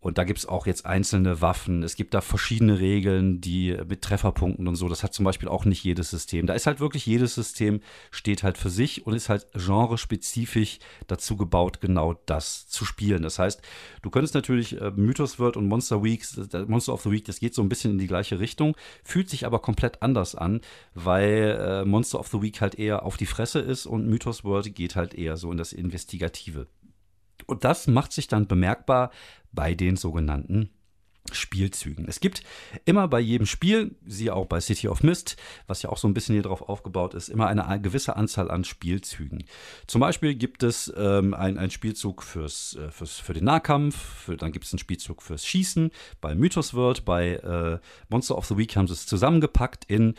Und 0.00 0.16
da 0.16 0.24
gibt 0.24 0.38
es 0.38 0.46
auch 0.46 0.66
jetzt 0.66 0.86
einzelne 0.86 1.42
Waffen. 1.42 1.82
Es 1.82 1.94
gibt 1.94 2.14
da 2.14 2.22
verschiedene 2.22 2.80
Regeln, 2.80 3.42
die 3.42 3.76
mit 3.86 4.00
Trefferpunkten 4.00 4.66
und 4.66 4.76
so. 4.76 4.88
Das 4.88 5.02
hat 5.02 5.12
zum 5.12 5.26
Beispiel 5.26 5.48
auch 5.48 5.66
nicht 5.66 5.84
jedes 5.84 6.08
System. 6.08 6.46
Da 6.46 6.54
ist 6.54 6.66
halt 6.66 6.80
wirklich 6.80 7.04
jedes 7.04 7.34
System 7.34 7.80
steht 8.10 8.42
halt 8.42 8.56
für 8.56 8.70
sich 8.70 9.06
und 9.06 9.12
ist 9.12 9.28
halt 9.28 9.46
genrespezifisch 9.52 10.78
dazu 11.06 11.36
gebaut, 11.36 11.82
genau 11.82 12.14
das 12.24 12.66
zu 12.68 12.86
spielen. 12.86 13.22
Das 13.22 13.38
heißt, 13.38 13.60
du 14.00 14.08
könntest 14.08 14.34
natürlich 14.34 14.80
äh, 14.80 14.90
Mythos 14.90 15.38
World 15.38 15.58
und 15.58 15.68
Monster 15.68 16.02
Week, 16.02 16.24
Monster 16.66 16.94
of 16.94 17.02
the 17.02 17.10
Week, 17.10 17.26
das 17.26 17.38
geht 17.38 17.54
so 17.54 17.60
ein 17.60 17.68
bisschen 17.68 17.92
in 17.92 17.98
die 17.98 18.06
gleiche 18.06 18.40
Richtung, 18.40 18.76
fühlt 19.04 19.28
sich 19.28 19.44
aber 19.44 19.58
komplett 19.58 20.02
anders 20.02 20.34
an, 20.34 20.62
weil 20.94 21.58
äh, 21.60 21.84
Monster 21.84 22.20
of 22.20 22.28
the 22.28 22.40
Week 22.40 22.62
halt 22.62 22.74
eher 22.74 23.04
auf 23.04 23.18
die 23.18 23.26
Fresse 23.26 23.58
ist 23.58 23.84
und 23.84 24.08
Mythos 24.08 24.44
World 24.44 24.74
geht 24.74 24.96
halt 24.96 25.12
eher 25.12 25.36
so 25.36 25.52
in 25.52 25.58
das 25.58 25.74
Investigative. 25.74 26.68
Und 27.50 27.64
das 27.64 27.86
macht 27.86 28.12
sich 28.12 28.28
dann 28.28 28.46
bemerkbar 28.46 29.10
bei 29.52 29.74
den 29.74 29.96
sogenannten 29.96 30.70
Spielzügen. 31.32 32.06
Es 32.08 32.20
gibt 32.20 32.42
immer 32.84 33.06
bei 33.08 33.20
jedem 33.20 33.46
Spiel, 33.46 33.94
siehe 34.06 34.34
auch 34.34 34.46
bei 34.46 34.60
City 34.60 34.88
of 34.88 35.02
Mist, 35.02 35.36
was 35.66 35.82
ja 35.82 35.90
auch 35.90 35.98
so 35.98 36.08
ein 36.08 36.14
bisschen 36.14 36.34
hier 36.34 36.42
drauf 36.42 36.62
aufgebaut 36.62 37.14
ist, 37.14 37.28
immer 37.28 37.46
eine 37.46 37.80
gewisse 37.80 38.16
Anzahl 38.16 38.50
an 38.50 38.64
Spielzügen. 38.64 39.44
Zum 39.86 40.00
Beispiel 40.00 40.34
gibt 40.34 40.62
es 40.62 40.92
ähm, 40.96 41.34
einen 41.34 41.70
Spielzug 41.70 42.22
fürs, 42.22 42.76
äh, 42.76 42.90
fürs, 42.90 43.18
für 43.18 43.34
den 43.34 43.44
Nahkampf, 43.44 43.96
für, 43.96 44.36
dann 44.36 44.52
gibt 44.52 44.64
es 44.64 44.72
einen 44.72 44.78
Spielzug 44.78 45.22
fürs 45.22 45.46
Schießen. 45.46 45.90
Bei 46.20 46.34
Mythos 46.34 46.74
World, 46.74 47.04
bei 47.04 47.34
äh, 47.34 47.78
Monster 48.08 48.36
of 48.36 48.46
the 48.46 48.56
Week 48.56 48.74
haben 48.76 48.86
sie 48.86 48.94
es 48.94 49.06
zusammengepackt 49.06 49.84
in 49.86 50.14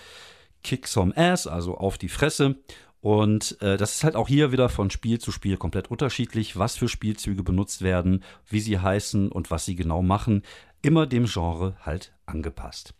Kick 0.64 0.88
Some 0.88 1.16
Ass, 1.18 1.48
also 1.48 1.76
auf 1.76 1.98
die 1.98 2.10
Fresse. 2.10 2.58
Und 3.02 3.60
äh, 3.62 3.78
das 3.78 3.96
ist 3.96 4.04
halt 4.04 4.16
auch 4.16 4.28
hier 4.28 4.52
wieder 4.52 4.70
von 4.70 4.92
Spiel 4.92 5.20
zu 5.20 5.32
Spiel 5.32 5.58
komplett 5.58 5.90
unterschiedlich, 5.90 6.58
was 6.58 6.78
für 6.78 6.88
Spielzüge 6.88 7.44
benutzt 7.44 7.82
werden, 7.82 8.24
wie 8.48 8.60
sie 8.60 8.80
heißen 8.80 9.32
und 9.32 9.52
was 9.52 9.66
sie 9.66 9.76
genau 9.76 10.02
machen 10.02 10.44
immer 10.82 11.06
dem 11.06 11.26
Genre 11.26 11.76
halt 11.82 12.14
angepasst. 12.26 12.94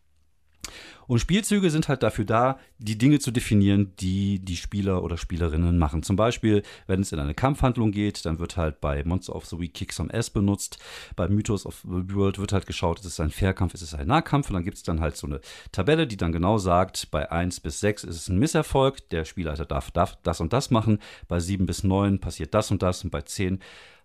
Und 1.08 1.20
Spielzüge 1.20 1.70
sind 1.70 1.88
halt 1.90 2.04
dafür 2.04 2.26
da, 2.26 2.60
die 2.78 2.98
Dinge 2.98 3.20
zu 3.20 3.32
definieren, 3.32 3.94
die 4.00 4.40
die 4.40 4.56
Spieler 4.56 5.04
oder 5.04 5.18
Spielerinnen 5.18 5.78
machen. 5.78 6.04
Zum 6.04 6.16
Beispiel, 6.16 6.64
wenn 6.88 7.02
es 7.02 7.12
in 7.12 7.20
eine 7.20 7.34
Kampfhandlung 7.34 7.92
geht, 7.92 8.26
dann 8.26 8.40
wird 8.40 8.56
halt 8.56 8.80
bei 8.80 9.04
Monster 9.04 9.36
of 9.36 9.46
the 9.46 9.60
Week 9.60 9.74
Kick 9.74 9.92
Some 9.92 10.12
S 10.14 10.30
benutzt. 10.30 10.80
Bei 11.16 11.28
Mythos 11.28 11.66
of 11.66 11.84
the 11.84 12.16
World 12.16 12.40
wird 12.40 12.54
halt 12.54 12.66
geschaut, 12.66 13.00
ist 13.00 13.06
es 13.06 13.20
ein 13.20 13.32
Fairkampf, 13.32 13.74
ist 13.74 13.82
es 13.82 13.94
ein 13.94 14.08
Nahkampf. 14.08 14.50
Und 14.50 14.54
dann 14.54 14.64
gibt 14.64 14.78
es 14.78 14.84
dann 14.84 15.02
halt 15.02 15.18
so 15.18 15.28
eine 15.28 15.42
Tabelle, 15.72 16.08
die 16.08 16.18
dann 16.18 16.32
genau 16.32 16.58
sagt, 16.58 17.12
bei 17.12 17.30
1 17.30 17.60
bis 17.60 17.80
6 17.82 18.06
ist 18.06 18.16
es 18.16 18.30
ein 18.30 18.40
Misserfolg, 18.40 19.10
der 19.10 19.26
Spielleiter 19.26 19.66
darf, 19.66 19.92
darf 19.92 20.18
das 20.24 20.40
und 20.40 20.54
das 20.54 20.72
machen. 20.72 21.00
Bei 21.28 21.40
7 21.40 21.66
bis 21.66 21.84
9 21.84 22.20
passiert 22.20 22.54
das 22.54 22.72
und 22.72 22.82
das. 22.82 23.04
Und 23.04 23.10
bei 23.10 23.22
10 23.22 23.60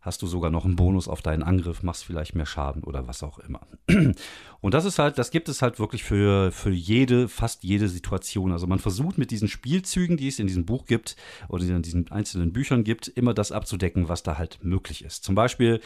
hast 0.07 0.23
du 0.23 0.27
sogar 0.27 0.51
noch 0.51 0.65
einen 0.65 0.77
Bonus 0.77 1.09
auf 1.09 1.21
deinen 1.21 1.43
Angriff, 1.43 1.83
machst 1.83 2.05
vielleicht 2.05 2.35
mehr 2.35 2.47
Schaden 2.47 2.85
oder 2.85 3.09
was 3.09 3.23
auch 3.23 3.39
immer. 3.41 3.67
Und 4.61 4.75
das 4.75 4.85
ist 4.85 4.99
halt, 4.99 5.19
das 5.19 5.31
gibt 5.31 5.49
es 5.49 5.63
halt 5.63 5.79
wirklich 5.79 6.05
für, 6.05 6.53
für 6.53 6.71
jede, 6.71 7.29
fast 7.29 7.65
jede 7.65 7.89
Situation. 7.89 8.53
Also 8.53 8.67
man 8.67 8.79
versucht 8.79 9.19
mit 9.19 9.31
diesen 9.31 9.49
Spielzügen, 9.49 10.17
die 10.17 10.29
es 10.29 10.39
in 10.39 10.47
diesem 10.47 10.65
Buch 10.65 10.87
gibt 10.87 11.17
oder 11.49 11.65
in 11.65 11.83
diesen 11.83 12.11
einzelnen 12.11 12.53
Büchern 12.53 12.85
gibt, 12.85 13.09
immer 13.09 13.35
das 13.35 13.53
abzudecken, 13.53 14.09
was 14.09 14.23
da 14.23 14.39
halt 14.39 14.61
möglich 14.63 15.05
ist. 15.05 15.25
Zum 15.25 15.35
Beispiel 15.35 15.81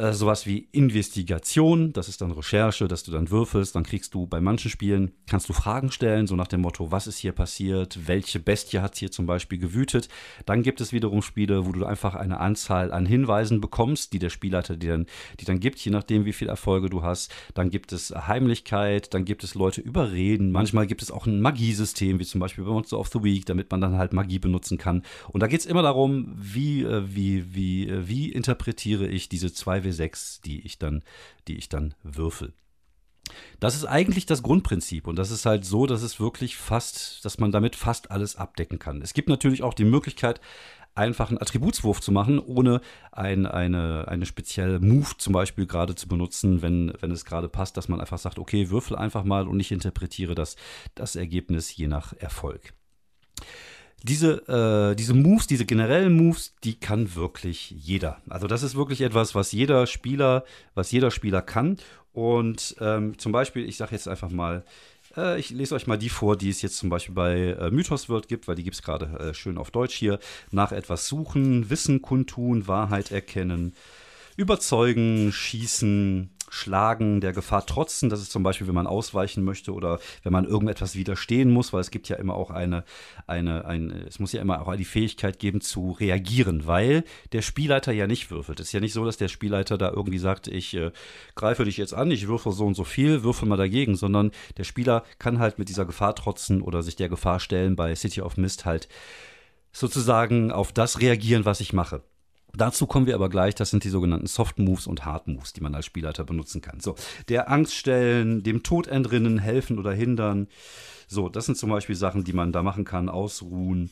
äh, 0.00 0.14
sowas 0.14 0.46
wie 0.46 0.68
Investigation, 0.72 1.92
das 1.92 2.08
ist 2.08 2.22
dann 2.22 2.30
Recherche, 2.30 2.88
dass 2.88 3.02
du 3.02 3.12
dann 3.12 3.30
würfelst, 3.30 3.76
dann 3.76 3.84
kriegst 3.84 4.14
du 4.14 4.26
bei 4.26 4.40
manchen 4.40 4.70
Spielen, 4.70 5.12
kannst 5.28 5.48
du 5.48 5.52
Fragen 5.52 5.92
stellen, 5.92 6.26
so 6.26 6.36
nach 6.36 6.48
dem 6.48 6.62
Motto, 6.62 6.90
was 6.90 7.06
ist 7.06 7.18
hier 7.18 7.32
passiert, 7.32 7.98
welche 8.06 8.40
Bestie 8.40 8.80
hat 8.80 8.96
hier 8.96 9.10
zum 9.10 9.26
Beispiel 9.26 9.58
gewütet. 9.58 10.08
Dann 10.46 10.62
gibt 10.62 10.80
es 10.80 10.94
wiederum 10.94 11.20
Spiele, 11.20 11.66
wo 11.66 11.72
du 11.72 11.84
einfach 11.84 12.14
eine 12.14 12.40
Anzahl 12.40 12.92
an 12.92 13.04
Hinweisen 13.04 13.60
bekommst, 13.60 14.14
die 14.14 14.18
der 14.18 14.30
Spielleiter 14.30 14.76
dir 14.76 14.92
dann, 14.92 15.06
die 15.38 15.44
dann 15.44 15.60
gibt, 15.60 15.78
je 15.80 15.90
nachdem, 15.90 16.24
wie 16.24 16.32
viele 16.32 16.50
Erfolge 16.50 16.88
du 16.88 17.02
hast. 17.02 17.30
Dann 17.52 17.68
gibt 17.68 17.92
es 17.92 18.10
Heimlichkeit, 18.10 19.12
dann 19.12 19.26
gibt 19.26 19.44
es 19.44 19.54
Leute 19.54 19.82
überreden. 19.82 20.50
Manchmal 20.50 20.86
gibt 20.86 21.02
es 21.02 21.10
auch 21.10 21.26
ein 21.26 21.42
Magiesystem, 21.42 22.18
wie 22.18 22.24
zum 22.24 22.40
Beispiel 22.40 22.64
bei 22.64 22.70
Monster 22.70 22.98
of 22.98 23.08
the 23.08 23.22
Week, 23.22 23.44
damit 23.44 23.70
man 23.70 23.82
dann 23.82 23.98
halt 23.98 24.14
Magie 24.14 24.38
benutzen 24.38 24.78
kann. 24.78 25.02
Und 25.28 25.42
da 25.42 25.46
geht 25.46 25.60
es 25.60 25.66
immer 25.66 25.82
darum, 25.82 26.34
wie, 26.36 26.84
äh, 26.84 27.02
wie, 27.06 27.54
wie, 27.54 27.88
äh, 27.88 28.08
wie 28.08 28.32
interpretiere 28.32 29.06
ich 29.06 29.28
diese 29.28 29.52
zwei 29.52 29.84
2W6, 29.90 30.42
die 30.42 30.60
ich 30.60 30.78
dann, 30.78 31.02
die 31.48 31.56
ich 31.56 31.68
dann 31.68 31.94
würfel. 32.02 32.52
Das 33.60 33.76
ist 33.76 33.84
eigentlich 33.84 34.26
das 34.26 34.42
Grundprinzip 34.42 35.06
und 35.06 35.16
das 35.16 35.30
ist 35.30 35.46
halt 35.46 35.64
so, 35.64 35.86
dass 35.86 36.02
es 36.02 36.18
wirklich 36.18 36.56
fast, 36.56 37.24
dass 37.24 37.38
man 37.38 37.52
damit 37.52 37.76
fast 37.76 38.10
alles 38.10 38.36
abdecken 38.36 38.78
kann. 38.78 39.02
Es 39.02 39.14
gibt 39.14 39.28
natürlich 39.28 39.62
auch 39.62 39.74
die 39.74 39.84
Möglichkeit, 39.84 40.40
einfach 40.96 41.28
einen 41.28 41.40
Attributswurf 41.40 42.00
zu 42.00 42.10
machen, 42.10 42.40
ohne 42.40 42.80
ein, 43.12 43.46
eine, 43.46 44.08
eine 44.08 44.26
spezielle 44.26 44.80
Move 44.80 45.16
zum 45.18 45.32
Beispiel 45.32 45.66
gerade 45.66 45.94
zu 45.94 46.08
benutzen, 46.08 46.62
wenn, 46.62 46.92
wenn 47.00 47.12
es 47.12 47.24
gerade 47.24 47.48
passt, 47.48 47.76
dass 47.76 47.88
man 47.88 48.00
einfach 48.00 48.18
sagt, 48.18 48.40
okay, 48.40 48.70
würfel 48.70 48.96
einfach 48.96 49.22
mal 49.22 49.46
und 49.46 49.60
ich 49.60 49.70
interpretiere 49.70 50.34
das, 50.34 50.56
das 50.96 51.14
Ergebnis 51.14 51.74
je 51.76 51.86
nach 51.86 52.12
Erfolg 52.14 52.74
diese, 54.02 54.90
äh, 54.92 54.96
diese 54.96 55.14
Moves, 55.14 55.46
diese 55.46 55.66
generellen 55.66 56.14
Moves, 56.14 56.54
die 56.64 56.74
kann 56.74 57.14
wirklich 57.14 57.70
jeder. 57.70 58.18
Also 58.28 58.46
das 58.46 58.62
ist 58.62 58.74
wirklich 58.74 59.02
etwas, 59.02 59.34
was 59.34 59.52
jeder 59.52 59.86
Spieler, 59.86 60.44
was 60.74 60.90
jeder 60.90 61.10
Spieler 61.10 61.42
kann. 61.42 61.76
Und 62.12 62.76
ähm, 62.80 63.18
zum 63.18 63.32
Beispiel, 63.32 63.68
ich 63.68 63.76
sage 63.76 63.92
jetzt 63.92 64.08
einfach 64.08 64.30
mal, 64.30 64.64
äh, 65.16 65.38
ich 65.38 65.50
lese 65.50 65.74
euch 65.74 65.86
mal 65.86 65.98
die 65.98 66.08
vor, 66.08 66.36
die 66.36 66.48
es 66.48 66.62
jetzt 66.62 66.78
zum 66.78 66.88
Beispiel 66.88 67.14
bei 67.14 67.36
äh, 67.52 67.70
Mythos 67.70 68.08
World 68.08 68.28
gibt, 68.28 68.48
weil 68.48 68.56
die 68.56 68.64
gibt 68.64 68.76
es 68.76 68.82
gerade 68.82 69.06
äh, 69.18 69.34
schön 69.34 69.58
auf 69.58 69.70
Deutsch 69.70 69.94
hier. 69.94 70.18
Nach 70.50 70.72
etwas 70.72 71.06
suchen, 71.06 71.70
Wissen 71.70 72.02
kundtun, 72.02 72.66
Wahrheit 72.66 73.10
erkennen, 73.10 73.74
überzeugen, 74.36 75.32
schießen, 75.32 76.30
Schlagen, 76.50 77.20
der 77.20 77.32
Gefahr 77.32 77.64
trotzen. 77.64 78.10
Das 78.10 78.20
ist 78.20 78.30
zum 78.30 78.42
Beispiel, 78.42 78.66
wenn 78.66 78.74
man 78.74 78.86
ausweichen 78.86 79.44
möchte 79.44 79.72
oder 79.72 79.98
wenn 80.22 80.32
man 80.32 80.44
irgendetwas 80.44 80.96
widerstehen 80.96 81.50
muss, 81.50 81.72
weil 81.72 81.80
es 81.80 81.90
gibt 81.90 82.08
ja 82.08 82.16
immer 82.16 82.34
auch 82.34 82.50
eine, 82.50 82.84
eine, 83.26 83.64
ein, 83.64 83.90
es 84.06 84.18
muss 84.18 84.32
ja 84.32 84.42
immer 84.42 84.66
auch 84.66 84.76
die 84.76 84.84
Fähigkeit 84.84 85.38
geben 85.38 85.60
zu 85.60 85.92
reagieren, 85.92 86.66
weil 86.66 87.04
der 87.32 87.42
Spielleiter 87.42 87.92
ja 87.92 88.06
nicht 88.06 88.30
würfelt. 88.30 88.60
Es 88.60 88.66
ist 88.66 88.72
ja 88.72 88.80
nicht 88.80 88.92
so, 88.92 89.04
dass 89.04 89.16
der 89.16 89.28
Spielleiter 89.28 89.78
da 89.78 89.90
irgendwie 89.90 90.18
sagt, 90.18 90.48
ich 90.48 90.74
äh, 90.74 90.90
greife 91.36 91.64
dich 91.64 91.76
jetzt 91.76 91.94
an, 91.94 92.10
ich 92.10 92.28
würfel 92.28 92.52
so 92.52 92.66
und 92.66 92.74
so 92.74 92.84
viel, 92.84 93.22
würfel 93.22 93.48
mal 93.48 93.56
dagegen, 93.56 93.94
sondern 93.94 94.32
der 94.56 94.64
Spieler 94.64 95.04
kann 95.18 95.38
halt 95.38 95.58
mit 95.58 95.68
dieser 95.68 95.86
Gefahr 95.86 96.14
trotzen 96.14 96.62
oder 96.62 96.82
sich 96.82 96.96
der 96.96 97.08
Gefahr 97.08 97.40
stellen, 97.40 97.76
bei 97.76 97.94
City 97.94 98.20
of 98.20 98.36
Mist 98.36 98.64
halt 98.64 98.88
sozusagen 99.72 100.50
auf 100.50 100.72
das 100.72 101.00
reagieren, 101.00 101.44
was 101.44 101.60
ich 101.60 101.72
mache. 101.72 102.02
Dazu 102.56 102.86
kommen 102.86 103.06
wir 103.06 103.14
aber 103.14 103.28
gleich, 103.28 103.54
das 103.54 103.70
sind 103.70 103.84
die 103.84 103.88
sogenannten 103.88 104.26
Soft 104.26 104.58
Moves 104.58 104.86
und 104.86 105.04
Hard 105.04 105.28
Moves, 105.28 105.52
die 105.52 105.60
man 105.60 105.74
als 105.74 105.86
Spielleiter 105.86 106.24
benutzen 106.24 106.60
kann. 106.60 106.80
So, 106.80 106.94
der 107.28 107.50
Angst 107.50 107.74
stellen, 107.74 108.42
dem 108.42 108.62
Tod 108.62 108.86
entrinnen, 108.86 109.38
helfen 109.38 109.78
oder 109.78 109.92
hindern. 109.92 110.48
So, 111.08 111.28
das 111.28 111.46
sind 111.46 111.56
zum 111.56 111.70
Beispiel 111.70 111.96
Sachen, 111.96 112.24
die 112.24 112.32
man 112.32 112.52
da 112.52 112.62
machen 112.62 112.84
kann, 112.84 113.08
ausruhen. 113.08 113.90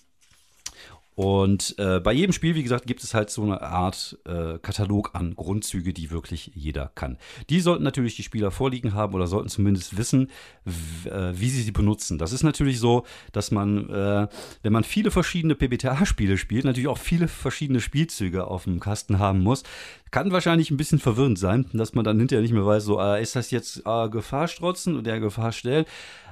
Und 1.18 1.74
äh, 1.78 1.98
bei 1.98 2.12
jedem 2.12 2.32
Spiel, 2.32 2.54
wie 2.54 2.62
gesagt, 2.62 2.86
gibt 2.86 3.02
es 3.02 3.12
halt 3.12 3.28
so 3.28 3.42
eine 3.42 3.60
Art 3.60 4.16
äh, 4.24 4.56
Katalog 4.60 5.16
an 5.16 5.34
Grundzüge, 5.34 5.92
die 5.92 6.12
wirklich 6.12 6.52
jeder 6.54 6.92
kann. 6.94 7.18
Die 7.50 7.58
sollten 7.58 7.82
natürlich 7.82 8.14
die 8.14 8.22
Spieler 8.22 8.52
vorliegen 8.52 8.94
haben 8.94 9.14
oder 9.14 9.26
sollten 9.26 9.48
zumindest 9.48 9.98
wissen, 9.98 10.30
äh, 10.64 11.32
wie 11.32 11.48
sie 11.48 11.62
sie 11.62 11.72
benutzen. 11.72 12.18
Das 12.18 12.32
ist 12.32 12.44
natürlich 12.44 12.78
so, 12.78 13.04
dass 13.32 13.50
man, 13.50 13.90
äh, 13.90 14.28
wenn 14.62 14.72
man 14.72 14.84
viele 14.84 15.10
verschiedene 15.10 15.56
PBTA-Spiele 15.56 16.38
spielt, 16.38 16.64
natürlich 16.64 16.86
auch 16.86 16.98
viele 16.98 17.26
verschiedene 17.26 17.80
Spielzüge 17.80 18.46
auf 18.46 18.62
dem 18.62 18.78
Kasten 18.78 19.18
haben 19.18 19.40
muss. 19.40 19.64
Kann 20.12 20.30
wahrscheinlich 20.30 20.70
ein 20.70 20.76
bisschen 20.76 21.00
verwirrend 21.00 21.40
sein, 21.40 21.66
dass 21.72 21.94
man 21.94 22.04
dann 22.04 22.20
hinterher 22.20 22.42
nicht 22.42 22.54
mehr 22.54 22.64
weiß, 22.64 22.84
so, 22.84 23.00
äh, 23.00 23.20
ist 23.20 23.34
das 23.34 23.50
jetzt 23.50 23.82
äh, 23.84 24.08
Gefahr 24.08 24.46
strotzen 24.46 24.96
oder 24.96 25.18
Gefahr 25.18 25.50
stellen? 25.50 25.84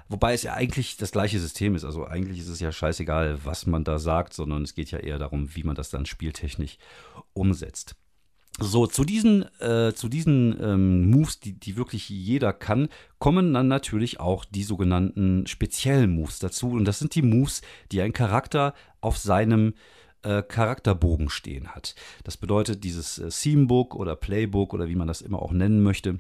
Wobei 0.09 0.35
es 0.35 0.43
ja 0.43 0.55
eigentlich 0.55 0.97
das 0.97 1.11
gleiche 1.11 1.41
System 1.41 1.75
ist. 1.75 1.85
Also 1.85 2.07
eigentlich 2.07 2.39
ist 2.39 2.49
es 2.49 2.61
ja 2.61 2.71
scheißegal, 2.71 3.39
was 3.45 3.67
man 3.67 3.85
da 3.85 3.99
sagt, 3.99 4.35
sondern 4.35 4.63
es 4.63 4.75
geht 4.75 4.91
ja 4.91 4.99
eher 4.99 5.19
darum, 5.19 5.55
wie 5.55 5.65
man 5.65 5.75
das 5.75 5.91
dann 5.91 6.07
spieltechnisch 6.07 6.79
umsetzt. 7.33 7.97
So, 8.59 8.87
zu 8.87 9.05
diesen, 9.05 9.45
äh, 9.61 9.93
zu 9.95 10.09
diesen 10.09 10.57
ähm, 10.63 11.11
Moves, 11.11 11.41
die, 11.41 11.53
die 11.53 11.77
wirklich 11.77 12.09
jeder 12.09 12.55
kann, 12.55 12.89
kommen 13.19 13.53
dann 13.53 13.69
natürlich 13.69 14.19
auch 14.19 14.47
die 14.47 14.63
sogenannten 14.63 15.47
speziellen 15.47 16.11
Moves 16.11 16.39
dazu. 16.39 16.71
Und 16.71 16.87
das 16.87 16.99
sind 16.99 17.15
die 17.15 17.23
Moves, 17.23 17.61
die 17.93 18.01
ein 18.01 18.15
Charakter 18.15 18.73
auf 19.03 19.19
seinem 19.19 19.75
äh, 20.23 20.43
Charakterbogen 20.43 21.29
stehen 21.29 21.69
hat. 21.69 21.95
Das 22.25 22.39
bedeutet, 22.39 22.83
dieses 22.83 23.19
äh, 23.19 23.29
Themebook 23.29 23.95
oder 23.95 24.17
Playbook 24.17 24.73
oder 24.73 24.89
wie 24.89 24.97
man 24.97 25.09
das 25.09 25.21
immer 25.21 25.43
auch 25.43 25.53
nennen 25.53 25.83
möchte, 25.83 26.19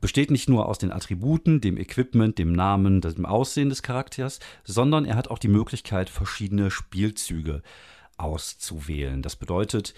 besteht 0.00 0.30
nicht 0.30 0.48
nur 0.48 0.66
aus 0.66 0.78
den 0.78 0.92
Attributen, 0.92 1.60
dem 1.60 1.76
Equipment, 1.76 2.38
dem 2.38 2.52
Namen, 2.52 3.00
dem 3.00 3.26
Aussehen 3.26 3.68
des 3.68 3.82
Charakters, 3.82 4.40
sondern 4.64 5.04
er 5.04 5.16
hat 5.16 5.28
auch 5.28 5.38
die 5.38 5.48
Möglichkeit, 5.48 6.10
verschiedene 6.10 6.70
Spielzüge 6.70 7.62
auszuwählen. 8.16 9.22
Das 9.22 9.36
bedeutet, 9.36 9.94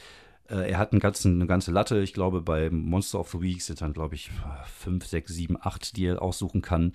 äh, 0.48 0.70
er 0.70 0.78
hat 0.78 0.92
einen 0.92 1.00
ganzen, 1.00 1.36
eine 1.36 1.46
ganze 1.46 1.70
Latte. 1.70 2.00
Ich 2.00 2.12
glaube, 2.12 2.42
bei 2.42 2.70
Monster 2.70 3.20
of 3.20 3.30
the 3.30 3.40
Week 3.40 3.62
sind 3.62 3.80
dann, 3.80 3.92
glaube 3.92 4.14
ich, 4.14 4.30
fünf, 4.78 5.06
sechs, 5.06 5.32
sieben, 5.32 5.56
acht, 5.60 5.96
die 5.96 6.06
er 6.06 6.22
aussuchen 6.22 6.62
kann. 6.62 6.92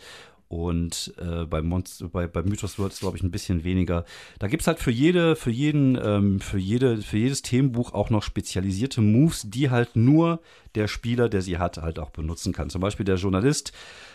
Und 0.49 1.13
äh, 1.17 1.45
bei, 1.45 1.61
Monster, 1.61 2.07
bei, 2.07 2.25
bei 2.25 2.41
Mythos 2.41 2.79
World 2.79 2.93
ist, 2.93 3.01
glaube 3.01 3.17
ich, 3.17 3.23
ein 3.23 3.31
bisschen 3.31 3.65
weniger. 3.65 4.05
Da 4.39 4.47
gibt 4.47 4.61
es 4.61 4.67
halt 4.67 4.79
für 4.79 4.91
jede, 4.91 5.35
für 5.35 5.51
jeden, 5.51 5.99
ähm, 6.01 6.39
für 6.39 6.57
jede, 6.57 7.01
für 7.01 7.17
jedes 7.17 7.41
Themenbuch 7.41 7.93
auch 7.93 8.09
noch 8.09 8.23
spezialisierte 8.23 9.01
Moves, 9.01 9.43
die 9.49 9.69
halt 9.69 9.95
nur 9.95 10.39
der 10.75 10.87
Spieler, 10.87 11.27
der 11.27 11.41
sie 11.41 11.57
hat, 11.57 11.77
halt 11.77 11.99
auch 11.99 12.11
benutzen 12.11 12.53
kann. 12.53 12.69
Zum 12.69 12.81
Beispiel 12.81 13.05
der 13.05 13.17
Journalist 13.17 13.73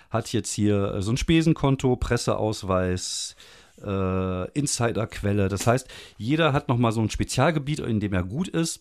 hat 0.09 0.33
jetzt 0.33 0.53
hier 0.53 0.95
äh, 0.95 1.03
so 1.03 1.13
ein 1.13 1.19
Spesenkonto, 1.19 1.97
Presseausweis, 1.97 3.37
äh, 3.85 4.51
Insiderquelle. 4.53 5.49
Das 5.49 5.67
heißt, 5.67 5.87
jeder 6.17 6.55
hat 6.55 6.69
nochmal 6.69 6.93
so 6.93 7.03
ein 7.03 7.11
Spezialgebiet, 7.11 7.81
in 7.81 8.01
dem 8.01 8.15
er 8.15 8.23
gut 8.23 8.49
ist 8.49 8.81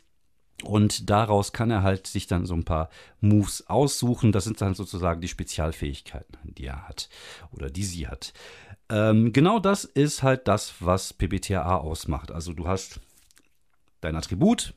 und 0.63 1.09
daraus 1.09 1.53
kann 1.53 1.71
er 1.71 1.83
halt 1.83 2.07
sich 2.07 2.27
dann 2.27 2.45
so 2.45 2.53
ein 2.53 2.65
paar 2.65 2.89
Moves 3.19 3.67
aussuchen. 3.67 4.31
Das 4.31 4.43
sind 4.43 4.61
dann 4.61 4.73
sozusagen 4.73 5.21
die 5.21 5.27
Spezialfähigkeiten, 5.27 6.37
die 6.43 6.65
er 6.65 6.87
hat 6.87 7.09
oder 7.51 7.69
die 7.69 7.83
sie 7.83 8.07
hat. 8.07 8.33
Ähm, 8.89 9.31
genau 9.31 9.59
das 9.59 9.85
ist 9.85 10.21
halt 10.21 10.47
das, 10.47 10.75
was 10.79 11.13
PBTA 11.13 11.77
ausmacht. 11.77 12.31
Also 12.31 12.53
du 12.53 12.67
hast 12.67 12.99
dein 14.01 14.15
Attribut, 14.15 14.73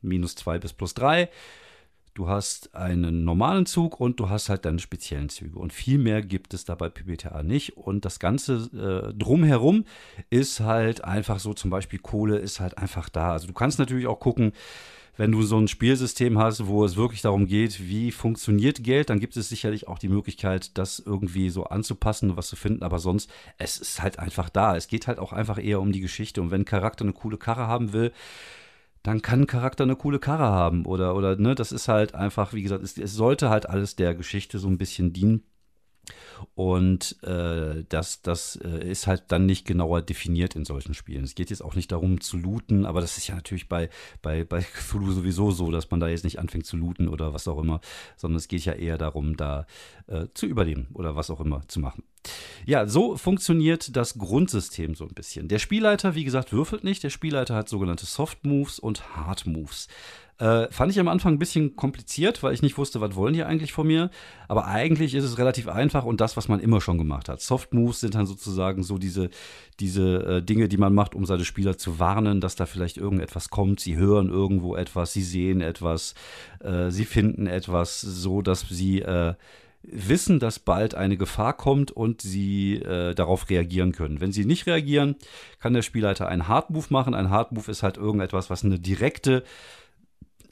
minus 0.00 0.34
2 0.34 0.58
bis 0.58 0.72
plus 0.72 0.94
3. 0.94 1.30
du 2.14 2.28
hast 2.28 2.74
einen 2.76 3.24
normalen 3.24 3.66
Zug 3.66 3.98
und 3.98 4.20
du 4.20 4.28
hast 4.28 4.48
halt 4.48 4.64
deine 4.64 4.78
speziellen 4.78 5.28
Züge. 5.28 5.58
Und 5.58 5.72
viel 5.72 5.98
mehr 5.98 6.22
gibt 6.22 6.54
es 6.54 6.64
da 6.64 6.74
bei 6.76 6.88
PBTA 6.88 7.42
nicht. 7.42 7.76
Und 7.76 8.04
das 8.04 8.20
Ganze 8.20 8.70
äh, 8.72 9.12
drumherum 9.12 9.84
ist 10.30 10.60
halt 10.60 11.04
einfach 11.04 11.40
so, 11.40 11.54
zum 11.54 11.70
Beispiel 11.70 11.98
Kohle 11.98 12.38
ist 12.38 12.60
halt 12.60 12.78
einfach 12.78 13.08
da. 13.08 13.32
Also 13.32 13.48
du 13.48 13.52
kannst 13.52 13.80
natürlich 13.80 14.06
auch 14.06 14.20
gucken, 14.20 14.52
wenn 15.16 15.32
du 15.32 15.42
so 15.42 15.58
ein 15.58 15.68
Spielsystem 15.68 16.38
hast, 16.38 16.66
wo 16.66 16.84
es 16.84 16.96
wirklich 16.96 17.22
darum 17.22 17.46
geht, 17.46 17.88
wie 17.88 18.10
funktioniert 18.10 18.82
Geld, 18.82 19.10
dann 19.10 19.20
gibt 19.20 19.36
es 19.36 19.48
sicherlich 19.48 19.86
auch 19.86 19.98
die 19.98 20.08
Möglichkeit, 20.08 20.76
das 20.76 20.98
irgendwie 20.98 21.50
so 21.50 21.64
anzupassen, 21.64 22.36
was 22.36 22.48
zu 22.48 22.56
finden. 22.56 22.82
Aber 22.82 22.98
sonst, 22.98 23.30
es 23.58 23.78
ist 23.78 24.02
halt 24.02 24.18
einfach 24.18 24.48
da. 24.48 24.76
Es 24.76 24.88
geht 24.88 25.06
halt 25.06 25.18
auch 25.18 25.32
einfach 25.32 25.62
eher 25.62 25.80
um 25.80 25.92
die 25.92 26.00
Geschichte. 26.00 26.42
Und 26.42 26.50
wenn 26.50 26.62
ein 26.62 26.66
Charakter 26.66 27.04
eine 27.04 27.12
coole 27.12 27.38
Karre 27.38 27.66
haben 27.66 27.92
will, 27.92 28.12
dann 29.04 29.22
kann 29.22 29.42
ein 29.42 29.46
Charakter 29.46 29.84
eine 29.84 29.96
coole 29.96 30.18
Karre 30.18 30.44
haben. 30.44 30.86
Oder, 30.86 31.14
oder, 31.14 31.36
ne, 31.36 31.54
das 31.54 31.70
ist 31.70 31.88
halt 31.88 32.14
einfach, 32.14 32.52
wie 32.52 32.62
gesagt, 32.62 32.82
es, 32.82 32.98
es 32.98 33.12
sollte 33.12 33.50
halt 33.50 33.68
alles 33.68 33.96
der 33.96 34.14
Geschichte 34.14 34.58
so 34.58 34.66
ein 34.66 34.78
bisschen 34.78 35.12
dienen. 35.12 35.44
Und 36.54 37.22
äh, 37.22 37.84
das, 37.88 38.22
das 38.22 38.56
äh, 38.56 38.88
ist 38.88 39.06
halt 39.06 39.24
dann 39.28 39.46
nicht 39.46 39.66
genauer 39.66 40.02
definiert 40.02 40.56
in 40.56 40.64
solchen 40.64 40.94
Spielen. 40.94 41.24
Es 41.24 41.34
geht 41.34 41.50
jetzt 41.50 41.62
auch 41.62 41.74
nicht 41.74 41.90
darum 41.92 42.20
zu 42.20 42.36
looten, 42.36 42.86
aber 42.86 43.00
das 43.00 43.16
ist 43.16 43.26
ja 43.26 43.34
natürlich 43.34 43.68
bei, 43.68 43.90
bei, 44.22 44.44
bei 44.44 44.62
Cthulhu 44.74 45.12
sowieso 45.12 45.50
so, 45.50 45.70
dass 45.70 45.90
man 45.90 46.00
da 46.00 46.08
jetzt 46.08 46.24
nicht 46.24 46.38
anfängt 46.38 46.66
zu 46.66 46.76
looten 46.76 47.08
oder 47.08 47.32
was 47.34 47.48
auch 47.48 47.58
immer, 47.58 47.80
sondern 48.16 48.36
es 48.36 48.48
geht 48.48 48.64
ja 48.64 48.74
eher 48.74 48.98
darum, 48.98 49.36
da 49.36 49.66
äh, 50.06 50.26
zu 50.34 50.46
überleben 50.46 50.88
oder 50.94 51.16
was 51.16 51.30
auch 51.30 51.40
immer 51.40 51.66
zu 51.68 51.80
machen. 51.80 52.04
Ja, 52.64 52.86
so 52.86 53.16
funktioniert 53.16 53.96
das 53.96 54.18
Grundsystem 54.18 54.94
so 54.94 55.04
ein 55.04 55.14
bisschen. 55.14 55.48
Der 55.48 55.58
Spielleiter, 55.58 56.14
wie 56.14 56.24
gesagt, 56.24 56.52
würfelt 56.52 56.84
nicht. 56.84 57.02
Der 57.02 57.10
Spielleiter 57.10 57.54
hat 57.54 57.68
sogenannte 57.68 58.06
Soft 58.06 58.44
Moves 58.44 58.78
und 58.78 59.16
Hard 59.16 59.46
Moves. 59.46 59.88
Äh, 60.38 60.66
fand 60.72 60.90
ich 60.90 60.98
am 60.98 61.06
Anfang 61.06 61.34
ein 61.34 61.38
bisschen 61.38 61.76
kompliziert, 61.76 62.42
weil 62.42 62.54
ich 62.54 62.62
nicht 62.62 62.76
wusste, 62.76 63.00
was 63.00 63.14
wollen 63.14 63.34
die 63.34 63.44
eigentlich 63.44 63.72
von 63.72 63.86
mir. 63.86 64.10
Aber 64.48 64.66
eigentlich 64.66 65.14
ist 65.14 65.22
es 65.22 65.38
relativ 65.38 65.68
einfach 65.68 66.04
und 66.04 66.20
das, 66.20 66.36
was 66.36 66.48
man 66.48 66.58
immer 66.58 66.80
schon 66.80 66.98
gemacht 66.98 67.28
hat. 67.28 67.40
Soft 67.40 67.72
Moves 67.72 68.00
sind 68.00 68.16
dann 68.16 68.26
sozusagen 68.26 68.82
so 68.82 68.98
diese, 68.98 69.30
diese 69.78 70.24
äh, 70.24 70.42
Dinge, 70.42 70.68
die 70.68 70.76
man 70.76 70.92
macht, 70.92 71.14
um 71.14 71.24
seine 71.24 71.44
Spieler 71.44 71.78
zu 71.78 72.00
warnen, 72.00 72.40
dass 72.40 72.56
da 72.56 72.66
vielleicht 72.66 72.96
irgendetwas 72.96 73.50
kommt. 73.50 73.78
Sie 73.78 73.96
hören 73.96 74.28
irgendwo 74.28 74.74
etwas, 74.74 75.12
sie 75.12 75.22
sehen 75.22 75.60
etwas, 75.60 76.14
äh, 76.60 76.90
sie 76.90 77.04
finden 77.04 77.46
etwas, 77.46 78.00
so 78.00 78.42
dass 78.42 78.68
sie 78.68 79.02
äh, 79.02 79.34
wissen, 79.86 80.40
dass 80.40 80.58
bald 80.58 80.94
eine 80.94 81.16
Gefahr 81.16 81.56
kommt 81.56 81.92
und 81.92 82.22
sie 82.22 82.76
äh, 82.76 83.14
darauf 83.14 83.50
reagieren 83.50 83.92
können. 83.92 84.20
Wenn 84.20 84.32
sie 84.32 84.44
nicht 84.44 84.66
reagieren, 84.66 85.16
kann 85.60 85.74
der 85.74 85.82
Spielleiter 85.82 86.26
einen 86.26 86.48
Hard 86.48 86.70
Move 86.70 86.86
machen. 86.88 87.14
Ein 87.14 87.30
Hard 87.30 87.52
Move 87.52 87.70
ist 87.70 87.82
halt 87.82 87.96
irgendetwas, 87.96 88.50
was 88.50 88.64
eine 88.64 88.78
direkte 88.78 89.44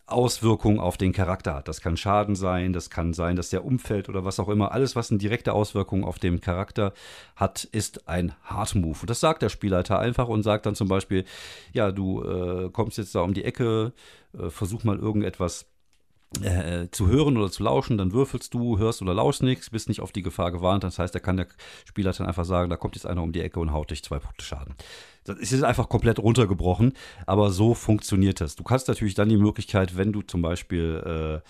Auswirkung 0.07 0.81
auf 0.81 0.97
den 0.97 1.13
Charakter 1.13 1.55
hat. 1.55 1.69
Das 1.69 1.81
kann 1.81 1.97
Schaden 1.97 2.35
sein, 2.35 2.73
das 2.73 2.91
kann 2.91 3.15
sein, 3.15 3.37
dass 3.37 3.51
der 3.51 3.65
umfällt 3.65 4.09
oder 4.09 4.25
was 4.25 4.41
auch 4.41 4.49
immer. 4.49 4.73
Alles, 4.73 4.97
was 4.97 5.11
eine 5.11 5.19
direkte 5.19 5.53
Auswirkung 5.53 6.05
auf 6.05 6.19
den 6.19 6.41
Charakter 6.41 6.93
hat, 7.37 7.65
ist 7.65 8.09
ein 8.09 8.35
Hard 8.45 8.75
Move. 8.75 8.99
Und 9.01 9.11
das 9.11 9.21
sagt 9.21 9.43
der 9.43 9.49
Spielleiter 9.49 9.99
einfach 9.99 10.29
und 10.29 10.43
sagt 10.43 10.67
dann 10.67 10.75
zum 10.75 10.89
Beispiel, 10.89 11.25
ja, 11.73 11.93
du 11.93 12.23
äh, 12.23 12.71
kommst 12.71 12.99
jetzt 12.99 13.15
da 13.15 13.21
um 13.21 13.35
die 13.35 13.45
Ecke, 13.45 13.93
äh, 14.39 14.51
versuch 14.51 14.85
mal 14.85 14.99
irgendetwas 14.99 15.67
äh, 16.41 16.89
zu 16.91 17.09
hören 17.09 17.37
oder 17.37 17.51
zu 17.51 17.63
lauschen, 17.63 17.99
dann 17.99 18.13
würfelst 18.13 18.55
du, 18.55 18.79
hörst 18.79 19.03
oder 19.03 19.15
lauschst 19.15 19.43
nichts, 19.43 19.71
bist 19.71 19.89
nicht 19.89 20.01
auf 20.01 20.13
die 20.13 20.23
Gefahr 20.23 20.51
gewarnt. 20.51 20.85
Das 20.85 20.99
heißt, 20.99 21.15
da 21.15 21.19
kann 21.19 21.37
der 21.37 21.47
Spieler 21.85 22.13
dann 22.13 22.27
einfach 22.27 22.45
sagen, 22.45 22.71
da 22.71 22.77
kommt 22.77 22.97
jetzt 22.97 23.07
einer 23.07 23.23
um 23.23 23.33
die 23.33 23.43
Ecke 23.43 23.61
und 23.61 23.73
haut 23.73 23.91
dich 23.91 24.03
zwei 24.03 24.19
Punkte 24.19 24.45
Schaden. 24.45 24.75
Das 25.25 25.39
ist 25.39 25.63
einfach 25.63 25.89
komplett 25.89 26.19
runtergebrochen, 26.19 26.95
aber 27.27 27.51
so 27.51 27.75
funktioniert 27.75 28.41
das. 28.41 28.57
Du 28.57 28.65
kannst 28.65 28.89
natürlich 28.89 29.15
dann 29.15 29.29
die 29.29 29.37
Möglichkeit, 29.37 29.97
wenn 29.97 30.13
du 30.13 30.23
zum 30.23 30.43
Beispiel 30.43 31.43
äh, 31.43 31.49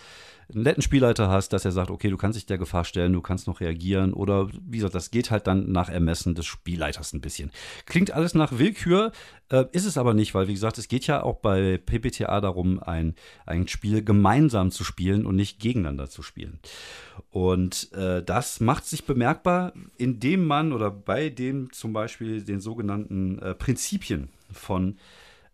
einen 0.55 0.65
netten 0.65 0.83
Spielleiter 0.83 1.29
hast, 1.29 1.53
dass 1.53 1.65
er 1.65 1.73
sagt, 1.73 1.91
okay, 1.91 2.11
du 2.11 2.17
kannst 2.17 2.37
dich 2.37 2.47
der 2.47 2.59
Gefahr 2.59 2.85
stellen, 2.85 3.13
du 3.13 3.23
kannst 3.23 3.47
noch 3.47 3.61
reagieren 3.61 4.13
oder 4.13 4.49
wie 4.67 4.79
gesagt, 4.79 4.95
das 4.95 5.11
geht 5.11 5.31
halt 5.31 5.47
dann 5.47 5.73
nach 5.73 5.89
Ermessen 5.89 6.35
des 6.35 6.47
Spielleiters 6.47 7.13
ein 7.13 7.21
bisschen. 7.21 7.51
Klingt 7.87 8.11
alles 8.13 8.35
nach 8.35 8.59
Willkür, 8.59 9.13
äh, 9.49 9.65
ist 9.73 9.87
es 9.87 9.97
aber 9.97 10.15
nicht, 10.15 10.35
weil 10.35 10.49
wie 10.49 10.55
gesagt, 10.55 10.79
es 10.79 10.89
geht 10.89 11.07
ja 11.07 11.23
auch 11.23 11.39
bei 11.39 11.79
PPTA 11.79 12.41
darum, 12.41 12.83
ein, 12.83 13.15
ein 13.47 13.69
Spiel 13.69 14.05
gemeinsam 14.05 14.71
zu 14.71 14.85
spielen 14.85 15.27
und 15.27 15.37
nicht 15.37 15.61
gegeneinander 15.61 16.09
zu 16.09 16.23
spielen. 16.23 16.59
Und 17.31 17.93
äh, 17.93 18.23
das 18.23 18.61
macht 18.61 18.87
sich 18.87 19.05
bemerkbar, 19.05 19.73
indem 19.97 20.47
man 20.47 20.73
oder 20.73 20.91
bei 20.91 21.29
dem 21.29 21.73
zum 21.73 21.93
Beispiel 21.93 22.43
den 22.43 22.61
sogenannten 22.61 23.39
äh, 23.39 23.55
Prinzipien 23.63 24.29
von 24.51 24.97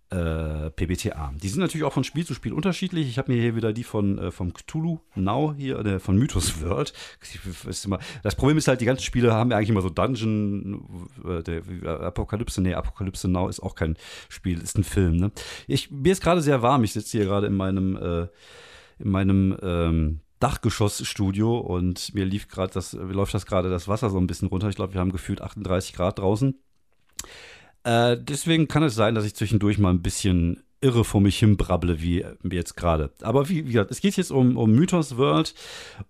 äh, 0.09 0.71
PBTA. 0.71 1.35
Die 1.43 1.49
sind 1.51 1.61
natürlich 1.61 1.85
auch 1.85 1.93
von 1.93 2.05
Spiel 2.05 2.25
zu 2.25 2.33
Spiel 2.33 2.55
unterschiedlich. 2.55 3.07
Ich 3.07 3.19
habe 3.19 3.31
mir 3.31 3.39
hier 3.39 3.55
wieder 3.55 3.75
die 3.75 3.85
von 3.85 4.17
äh, 4.17 4.31
vom 4.31 4.55
Cthulhu 4.55 5.01
Now 5.15 5.53
hier, 5.55 5.79
äh, 5.81 5.99
von 5.99 6.17
Mythos 6.17 6.63
World. 6.63 6.95
Das 8.23 8.35
Problem 8.35 8.57
ist 8.57 8.67
halt, 8.67 8.81
die 8.81 8.87
ganzen 8.87 9.03
Spiele 9.03 9.35
haben 9.35 9.51
ja 9.51 9.59
eigentlich 9.59 9.69
immer 9.69 9.83
so 9.83 9.91
Dungeon, 9.91 11.09
äh, 11.23 11.43
der, 11.43 11.63
Apokalypse, 12.01 12.63
nee, 12.63 12.73
Apokalypse 12.73 13.29
Now 13.29 13.51
ist 13.51 13.61
auch 13.61 13.75
kein 13.75 13.99
Spiel, 14.31 14.63
ist 14.63 14.79
ein 14.79 14.85
Film. 14.85 15.19
Ne? 15.19 15.31
Ich, 15.67 15.91
mir 15.91 16.13
ist 16.13 16.23
gerade 16.23 16.41
sehr 16.41 16.63
warm. 16.63 16.85
Ich 16.85 16.95
sitze 16.95 17.19
hier 17.19 17.27
gerade 17.27 17.47
in 17.47 17.55
meinem, 17.55 17.95
äh, 17.97 18.29
in 19.01 19.11
meinem 19.11 19.55
ähm, 19.61 20.21
Dachgeschossstudio 20.41 21.59
und 21.59 22.15
mir 22.15 22.25
lief 22.25 22.49
gerade 22.49 22.73
das, 22.73 22.95
läuft 22.95 23.35
das 23.35 23.45
gerade 23.45 23.69
das 23.69 23.87
Wasser 23.87 24.09
so 24.09 24.17
ein 24.17 24.27
bisschen 24.27 24.49
runter. 24.49 24.71
Ich 24.71 24.77
glaube, 24.77 24.95
wir 24.95 25.01
haben 25.03 25.13
gefühlt 25.13 25.43
38 25.43 25.93
Grad 25.93 26.19
draußen. 26.19 26.55
Äh, 27.85 28.17
deswegen 28.21 28.69
kann 28.69 28.83
es 28.83 28.95
sein, 28.95 29.15
dass 29.15 29.25
ich 29.25 29.35
zwischendurch 29.35 29.79
mal 29.79 29.91
ein 29.91 30.03
bisschen 30.03 30.63
irre 30.81 31.05
vor 31.05 31.21
mich 31.21 31.39
hin 31.39 31.57
brabble, 31.57 32.01
wie 32.01 32.25
jetzt 32.51 32.77
gerade. 32.77 33.11
Aber 33.23 33.49
wie, 33.49 33.67
wie, 33.67 33.73
gesagt, 33.73 33.91
es 33.91 34.01
geht 34.01 34.17
jetzt 34.17 34.31
um, 34.31 34.57
um 34.57 34.71
Mythos 34.73 35.17
World 35.17 35.55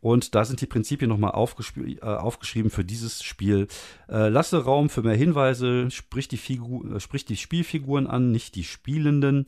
und 0.00 0.34
da 0.34 0.44
sind 0.44 0.60
die 0.60 0.66
Prinzipien 0.66 1.08
nochmal 1.08 1.32
äh, 1.32 2.00
aufgeschrieben 2.02 2.70
für 2.70 2.84
dieses 2.84 3.22
Spiel. 3.22 3.66
Äh, 4.08 4.28
lasse 4.28 4.64
Raum 4.64 4.90
für 4.90 5.02
mehr 5.02 5.16
Hinweise, 5.16 5.90
sprich 5.90 6.28
die, 6.28 6.36
Figur, 6.36 6.96
äh, 6.96 7.00
sprich 7.00 7.24
die 7.24 7.36
Spielfiguren 7.36 8.06
an, 8.06 8.30
nicht 8.30 8.54
die 8.56 8.64
Spielenden. 8.64 9.46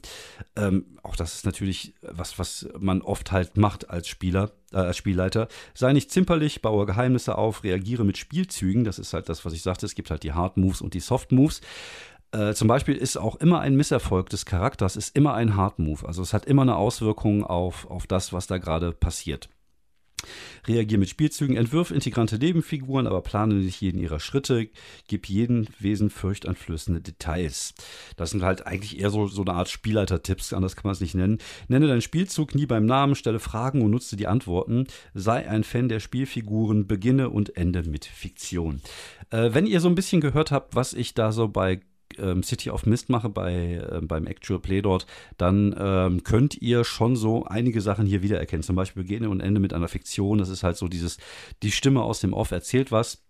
Ähm, 0.56 0.98
auch 1.02 1.16
das 1.16 1.34
ist 1.34 1.44
natürlich 1.44 1.94
was, 2.02 2.38
was 2.38 2.68
man 2.78 3.02
oft 3.02 3.30
halt 3.32 3.56
macht 3.56 3.90
als 3.90 4.08
Spieler, 4.08 4.52
äh, 4.72 4.76
als 4.76 4.96
Spielleiter. 4.96 5.48
Sei 5.74 5.92
nicht 5.92 6.10
zimperlich, 6.10 6.62
baue 6.62 6.86
Geheimnisse 6.86 7.36
auf, 7.36 7.62
reagiere 7.62 8.04
mit 8.04 8.16
Spielzügen. 8.16 8.84
Das 8.84 8.98
ist 8.98 9.12
halt 9.12 9.28
das, 9.28 9.44
was 9.44 9.52
ich 9.52 9.62
sagte. 9.62 9.84
Es 9.84 9.94
gibt 9.94 10.10
halt 10.10 10.22
die 10.22 10.32
Hard 10.32 10.56
Moves 10.56 10.80
und 10.80 10.94
die 10.94 11.00
Soft 11.00 11.32
Moves. 11.32 11.60
Äh, 12.32 12.54
zum 12.54 12.68
Beispiel 12.68 12.96
ist 12.96 13.16
auch 13.16 13.36
immer 13.36 13.60
ein 13.60 13.76
Misserfolg 13.76 14.30
des 14.30 14.46
Charakters, 14.46 14.96
ist 14.96 15.16
immer 15.16 15.34
ein 15.34 15.56
Hard 15.56 15.78
Move. 15.78 16.06
Also 16.06 16.22
es 16.22 16.32
hat 16.32 16.46
immer 16.46 16.62
eine 16.62 16.76
Auswirkung 16.76 17.44
auf, 17.44 17.90
auf 17.90 18.06
das, 18.06 18.32
was 18.32 18.46
da 18.46 18.58
gerade 18.58 18.92
passiert. 18.92 19.48
Reagier 20.66 20.98
mit 20.98 21.08
Spielzügen, 21.08 21.56
entwirf 21.56 21.90
integrante 21.90 22.38
Nebenfiguren, 22.38 23.06
aber 23.06 23.22
plane 23.22 23.54
nicht 23.54 23.80
jeden 23.80 23.98
ihrer 23.98 24.20
Schritte, 24.20 24.68
gib 25.08 25.28
jedem 25.28 25.66
Wesen 25.78 26.10
furchteinflößende 26.10 27.00
Details. 27.00 27.74
Das 28.16 28.30
sind 28.30 28.42
halt 28.42 28.66
eigentlich 28.66 29.00
eher 29.00 29.10
so, 29.10 29.26
so 29.26 29.42
eine 29.42 29.54
Art 29.54 29.68
Spielleiter-Tipps, 29.68 30.52
anders 30.52 30.76
kann 30.76 30.84
man 30.84 30.92
es 30.92 31.00
nicht 31.00 31.14
nennen. 31.14 31.38
Nenne 31.68 31.88
deinen 31.88 32.02
Spielzug 32.02 32.54
nie 32.54 32.66
beim 32.66 32.86
Namen, 32.86 33.14
stelle 33.14 33.40
Fragen 33.40 33.82
und 33.82 33.90
nutze 33.90 34.16
die 34.16 34.26
Antworten. 34.26 34.86
Sei 35.14 35.48
ein 35.48 35.64
Fan 35.64 35.88
der 35.88 36.00
Spielfiguren, 36.00 36.86
beginne 36.86 37.30
und 37.30 37.56
ende 37.56 37.82
mit 37.84 38.04
Fiktion. 38.04 38.82
Äh, 39.30 39.54
wenn 39.54 39.66
ihr 39.66 39.80
so 39.80 39.88
ein 39.88 39.94
bisschen 39.94 40.20
gehört 40.20 40.50
habt, 40.50 40.74
was 40.74 40.92
ich 40.92 41.14
da 41.14 41.32
so 41.32 41.48
bei 41.48 41.80
ähm, 42.18 42.42
City 42.42 42.70
of 42.70 42.86
Mist 42.86 43.08
mache 43.08 43.28
bei, 43.28 43.74
äh, 43.74 44.00
beim 44.02 44.26
Actual 44.26 44.60
Play 44.60 44.82
dort, 44.82 45.06
dann 45.36 45.74
ähm, 45.78 46.22
könnt 46.24 46.60
ihr 46.60 46.84
schon 46.84 47.16
so 47.16 47.44
einige 47.44 47.80
Sachen 47.80 48.06
hier 48.06 48.22
wiedererkennen. 48.22 48.62
Zum 48.62 48.76
Beispiel 48.76 49.02
Beginne 49.02 49.30
und 49.30 49.40
Ende 49.40 49.60
mit 49.60 49.72
einer 49.72 49.88
Fiktion. 49.88 50.38
Das 50.38 50.48
ist 50.48 50.62
halt 50.62 50.76
so 50.76 50.88
dieses, 50.88 51.18
die 51.62 51.72
Stimme 51.72 52.02
aus 52.02 52.20
dem 52.20 52.32
Off 52.32 52.50
erzählt 52.50 52.92
was. 52.92 53.22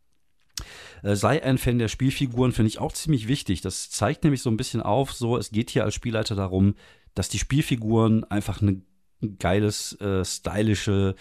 Äh, 1.03 1.17
sei 1.17 1.43
ein 1.43 1.59
Fan 1.59 1.79
der 1.79 1.89
Spielfiguren, 1.89 2.53
finde 2.53 2.69
ich 2.69 2.79
auch 2.79 2.93
ziemlich 2.93 3.29
wichtig. 3.29 3.61
Das 3.61 3.91
zeigt 3.91 4.25
nämlich 4.25 4.43
so 4.43 4.51
ein 4.51 4.57
bisschen 4.57 4.83
auf, 4.83 5.13
so, 5.13 5.37
es 5.37 5.51
geht 5.51 5.71
hier 5.71 5.85
als 5.85 5.95
Spielleiter 5.95 6.35
darum, 6.35 6.75
dass 7.15 7.29
die 7.29 7.39
Spielfiguren 7.39 8.25
einfach 8.25 8.63
eine 8.63 8.83
geiles, 9.39 10.01
äh, 10.01 10.25
stylische, 10.25 11.15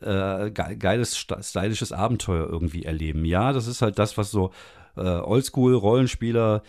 äh, 0.00 0.50
geiles, 0.50 1.16
stylisches 1.16 1.92
Abenteuer 1.92 2.48
irgendwie 2.48 2.84
erleben. 2.84 3.24
Ja, 3.24 3.52
das 3.52 3.66
ist 3.66 3.82
halt 3.82 3.98
das, 3.98 4.16
was 4.16 4.30
so 4.30 4.52
äh, 4.96 5.00
Oldschool-Rollenspieler 5.00 6.62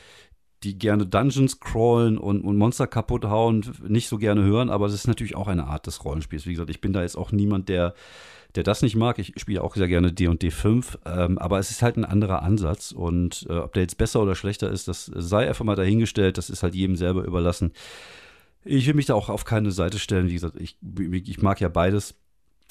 die 0.64 0.78
gerne 0.78 1.06
Dungeons 1.06 1.60
crawlen 1.60 2.18
und, 2.18 2.42
und, 2.42 2.58
Monster 2.58 2.88
kaputt 2.88 3.26
hauen, 3.26 3.66
nicht 3.88 4.08
so 4.08 4.18
gerne 4.18 4.44
hören, 4.44 4.70
aber 4.70 4.86
es 4.86 4.94
ist 4.94 5.08
natürlich 5.08 5.36
auch 5.36 5.48
eine 5.48 5.66
Art 5.66 5.88
des 5.88 6.04
Rollenspiels. 6.04 6.46
Wie 6.46 6.52
gesagt, 6.52 6.70
ich 6.70 6.82
bin 6.82 6.94
da 6.94 7.02
jetzt 7.02 7.18
auch 7.18 7.32
niemand, 7.32 7.70
der, 7.70 7.94
der 8.56 8.64
das 8.64 8.82
nicht 8.82 8.96
mag. 8.96 9.20
Ich 9.20 9.34
spiele 9.38 9.62
auch 9.62 9.76
sehr 9.76 9.88
gerne 9.88 10.14
D&D 10.14 10.52
5, 10.52 11.00
ähm, 11.06 11.38
aber 11.38 11.60
es 11.60 11.72
ist 11.72 11.82
halt 11.82 11.98
ein 11.98 12.06
anderer 12.06 12.42
Ansatz 12.44 12.92
und 12.92 13.46
äh, 13.50 13.58
ob 13.58 13.74
der 13.74 13.84
jetzt 13.84 13.98
besser 13.98 14.22
oder 14.22 14.36
schlechter 14.36 14.70
ist, 14.70 14.88
das 14.88 15.06
sei 15.06 15.48
einfach 15.48 15.66
mal 15.66 15.76
dahingestellt, 15.76 16.38
das 16.38 16.50
ist 16.50 16.64
halt 16.64 16.76
jedem 16.76 16.96
selber 16.96 17.24
überlassen. 17.24 17.74
Ich 18.66 18.88
will 18.88 18.94
mich 18.94 19.08
da 19.08 19.14
auch 19.14 19.30
auf 19.30 19.44
keine 19.44 19.72
Seite 19.72 20.00
stellen, 20.00 20.30
wie 20.30 20.34
gesagt, 20.34 20.56
ich, 20.60 20.78
ich 20.82 21.42
mag 21.42 21.60
ja 21.60 21.68
beides. 21.68 22.16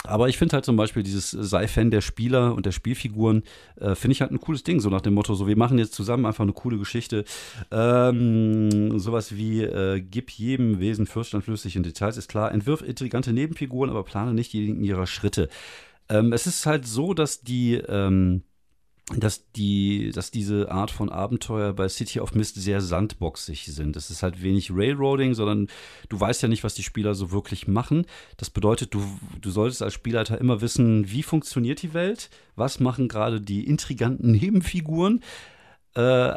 Aber 0.04 0.28
ich 0.28 0.38
finde 0.38 0.54
halt 0.54 0.64
zum 0.64 0.76
Beispiel 0.76 1.02
dieses 1.02 1.30
sei 1.30 1.68
Fan 1.68 1.90
der 1.90 2.00
Spieler 2.00 2.54
und 2.54 2.66
der 2.66 2.72
Spielfiguren, 2.72 3.42
äh, 3.76 3.94
finde 3.94 4.12
ich 4.12 4.20
halt 4.20 4.32
ein 4.32 4.40
cooles 4.40 4.64
Ding, 4.64 4.80
so 4.80 4.90
nach 4.90 5.00
dem 5.00 5.14
Motto, 5.14 5.34
so 5.34 5.46
wir 5.46 5.56
machen 5.56 5.78
jetzt 5.78 5.94
zusammen 5.94 6.26
einfach 6.26 6.42
eine 6.42 6.52
coole 6.52 6.78
Geschichte. 6.78 7.24
Ähm, 7.70 8.98
sowas 8.98 9.36
wie, 9.36 9.62
äh, 9.62 10.00
gib 10.00 10.30
jedem 10.30 10.80
Wesen 10.80 11.06
Fürstand 11.06 11.44
flüssig 11.44 11.76
in 11.76 11.82
Details, 11.82 12.16
ist 12.16 12.28
klar, 12.28 12.52
entwirf 12.52 12.82
intrigante 12.82 13.32
Nebenfiguren, 13.32 13.90
aber 13.90 14.02
plane 14.02 14.34
nicht 14.34 14.52
jeden 14.52 14.82
ihrer 14.82 15.06
Schritte. 15.06 15.48
Ähm, 16.08 16.32
es 16.32 16.46
ist 16.46 16.66
halt 16.66 16.86
so, 16.86 17.14
dass 17.14 17.42
die, 17.42 17.74
ähm, 17.74 18.42
dass 19.10 19.50
die, 19.52 20.10
dass 20.14 20.30
diese 20.30 20.70
Art 20.70 20.90
von 20.90 21.10
Abenteuer 21.10 21.72
bei 21.72 21.88
City 21.88 22.20
of 22.20 22.34
Mist 22.34 22.54
sehr 22.54 22.80
sandboxig 22.80 23.66
sind. 23.66 23.96
Es 23.96 24.10
ist 24.10 24.22
halt 24.22 24.42
wenig 24.42 24.70
Railroading, 24.72 25.34
sondern 25.34 25.68
du 26.08 26.20
weißt 26.20 26.42
ja 26.42 26.48
nicht, 26.48 26.62
was 26.62 26.74
die 26.74 26.84
Spieler 26.84 27.14
so 27.14 27.32
wirklich 27.32 27.66
machen. 27.66 28.06
Das 28.36 28.48
bedeutet, 28.48 28.94
du, 28.94 29.02
du 29.40 29.50
solltest 29.50 29.82
als 29.82 29.94
Spielleiter 29.94 30.38
immer 30.38 30.60
wissen, 30.60 31.10
wie 31.10 31.22
funktioniert 31.22 31.82
die 31.82 31.94
Welt, 31.94 32.30
was 32.54 32.78
machen 32.78 33.08
gerade 33.08 33.40
die 33.40 33.66
intriganten 33.66 34.30
Nebenfiguren. 34.30 35.22
Äh, 35.94 36.34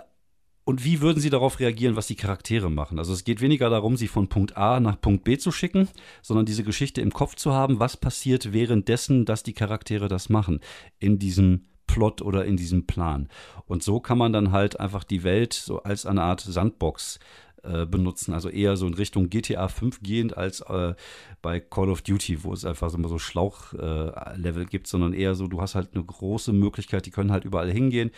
und 0.68 0.84
wie 0.84 1.00
würden 1.00 1.20
Sie 1.20 1.30
darauf 1.30 1.60
reagieren, 1.60 1.96
was 1.96 2.08
die 2.08 2.16
Charaktere 2.16 2.72
machen? 2.72 2.98
Also 2.98 3.14
es 3.14 3.24
geht 3.24 3.40
weniger 3.40 3.70
darum, 3.70 3.98
sie 3.98 4.08
von 4.08 4.30
Punkt 4.30 4.58
A 4.58 4.80
nach 4.80 5.00
Punkt 5.00 5.24
B 5.24 5.38
zu 5.38 5.52
schicken, 5.52 5.88
sondern 6.24 6.48
diese 6.48 6.64
Geschichte 6.64 7.02
im 7.02 7.14
Kopf 7.14 7.36
zu 7.36 7.54
haben, 7.54 7.80
was 7.80 7.96
passiert 7.96 8.52
währenddessen, 8.52 9.26
dass 9.26 9.44
die 9.44 9.54
Charaktere 9.54 10.08
das 10.08 10.30
machen 10.30 10.62
in 10.98 11.20
diesem 11.20 11.68
Plot 11.88 12.22
oder 12.22 12.46
in 12.46 12.58
diesem 12.58 12.86
Plan. 12.86 13.30
Und 13.68 13.84
so 13.84 14.00
kann 14.00 14.18
man 14.18 14.34
dann 14.34 14.52
halt 14.52 14.80
einfach 14.80 15.04
die 15.04 15.24
Welt 15.24 15.54
so 15.54 15.84
als 15.84 16.06
eine 16.06 16.24
Art 16.24 16.42
Sandbox 16.42 17.20
äh, 17.64 17.86
benutzen, 17.86 18.34
also 18.34 18.50
eher 18.50 18.78
so 18.78 18.86
in 18.86 18.94
Richtung 18.94 19.30
GTA 19.30 19.68
5 19.68 20.02
gehend 20.02 20.38
als 20.38 20.62
äh, 20.62 20.94
bei 21.42 21.60
Call 21.60 21.90
of 21.90 22.02
Duty, 22.02 22.44
wo 22.44 22.54
es 22.54 22.66
einfach 22.66 22.94
immer 22.94 23.10
so 23.10 23.18
Schlauchlevel 23.18 24.64
äh, 24.64 24.66
gibt, 24.66 24.88
sondern 24.88 25.14
eher 25.14 25.36
so, 25.36 25.48
du 25.48 25.62
hast 25.62 25.76
halt 25.76 25.90
eine 25.94 26.04
große 26.04 26.54
Möglichkeit, 26.54 27.06
die 27.06 27.12
können 27.12 27.32
halt 27.32 27.46
überall 27.46 27.72
hingehen, 27.72 28.12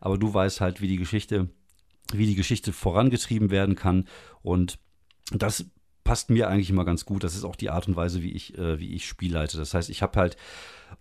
aber 0.00 0.16
du 0.16 0.32
weißt 0.32 0.60
halt, 0.60 0.80
wie 0.80 0.88
die 0.88 0.96
Geschichte 0.96 1.48
wie 2.12 2.26
die 2.26 2.34
Geschichte 2.34 2.72
vorangetrieben 2.72 3.50
werden 3.50 3.74
kann. 3.76 4.06
Und 4.42 4.78
das 5.30 5.66
passt 6.04 6.30
mir 6.30 6.48
eigentlich 6.48 6.70
immer 6.70 6.84
ganz 6.84 7.04
gut. 7.04 7.24
Das 7.24 7.34
ist 7.34 7.44
auch 7.44 7.56
die 7.56 7.70
Art 7.70 7.88
und 7.88 7.96
Weise, 7.96 8.22
wie 8.22 8.32
ich, 8.32 8.56
äh, 8.56 8.78
wie 8.78 8.94
ich 8.94 9.06
spielleite. 9.06 9.56
Das 9.56 9.74
heißt, 9.74 9.90
ich 9.90 10.02
habe 10.02 10.18
halt 10.20 10.36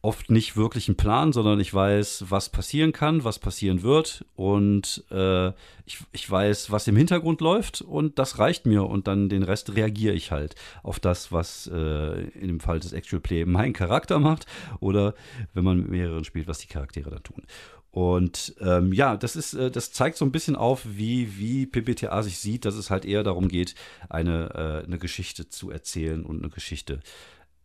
oft 0.01 0.31
nicht 0.31 0.57
wirklich 0.57 0.87
einen 0.87 0.97
Plan, 0.97 1.33
sondern 1.33 1.59
ich 1.59 1.73
weiß, 1.73 2.25
was 2.29 2.49
passieren 2.49 2.91
kann, 2.91 3.23
was 3.23 3.39
passieren 3.39 3.83
wird 3.83 4.25
und 4.35 5.03
äh, 5.11 5.49
ich, 5.85 5.99
ich 6.11 6.29
weiß, 6.29 6.71
was 6.71 6.87
im 6.87 6.95
Hintergrund 6.95 7.41
läuft 7.41 7.81
und 7.81 8.17
das 8.17 8.39
reicht 8.39 8.65
mir 8.65 8.83
und 8.83 9.07
dann 9.07 9.29
den 9.29 9.43
Rest 9.43 9.75
reagiere 9.75 10.15
ich 10.15 10.31
halt 10.31 10.55
auf 10.81 10.99
das, 10.99 11.31
was 11.31 11.67
äh, 11.67 12.21
in 12.21 12.47
dem 12.47 12.59
Fall 12.59 12.79
des 12.79 12.93
Actual 12.93 13.21
Play 13.21 13.45
mein 13.45 13.73
Charakter 13.73 14.19
macht 14.19 14.45
oder 14.79 15.13
wenn 15.53 15.63
man 15.63 15.77
mit 15.77 15.89
mehreren 15.89 16.23
spielt, 16.23 16.47
was 16.47 16.59
die 16.59 16.67
Charaktere 16.67 17.09
dann 17.09 17.23
tun. 17.23 17.43
Und 17.93 18.55
ähm, 18.59 18.91
ja, 18.91 19.15
das 19.15 19.35
ist, 19.35 19.53
äh, 19.53 19.69
das 19.69 19.91
zeigt 19.91 20.17
so 20.17 20.25
ein 20.25 20.31
bisschen 20.31 20.55
auf, 20.55 20.81
wie, 20.83 21.37
wie 21.37 21.67
PBTA 21.67 22.23
sich 22.23 22.39
sieht, 22.39 22.65
dass 22.65 22.73
es 22.73 22.89
halt 22.89 23.05
eher 23.05 23.21
darum 23.21 23.49
geht, 23.49 23.75
eine, 24.09 24.49
äh, 24.55 24.83
eine 24.83 24.97
Geschichte 24.97 25.47
zu 25.47 25.69
erzählen 25.69 26.25
und 26.25 26.39
eine 26.39 26.49
Geschichte, 26.49 27.01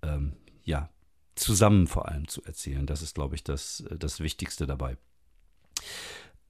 ähm, 0.02 0.34
ja, 0.64 0.90
zusammen 1.34 1.86
vor 1.86 2.08
allem 2.08 2.28
zu 2.28 2.44
erzählen. 2.44 2.84
Das 2.84 3.00
ist, 3.00 3.14
glaube 3.14 3.36
ich, 3.36 3.42
das, 3.42 3.80
äh, 3.88 3.96
das 3.96 4.20
Wichtigste 4.20 4.66
dabei. 4.66 4.98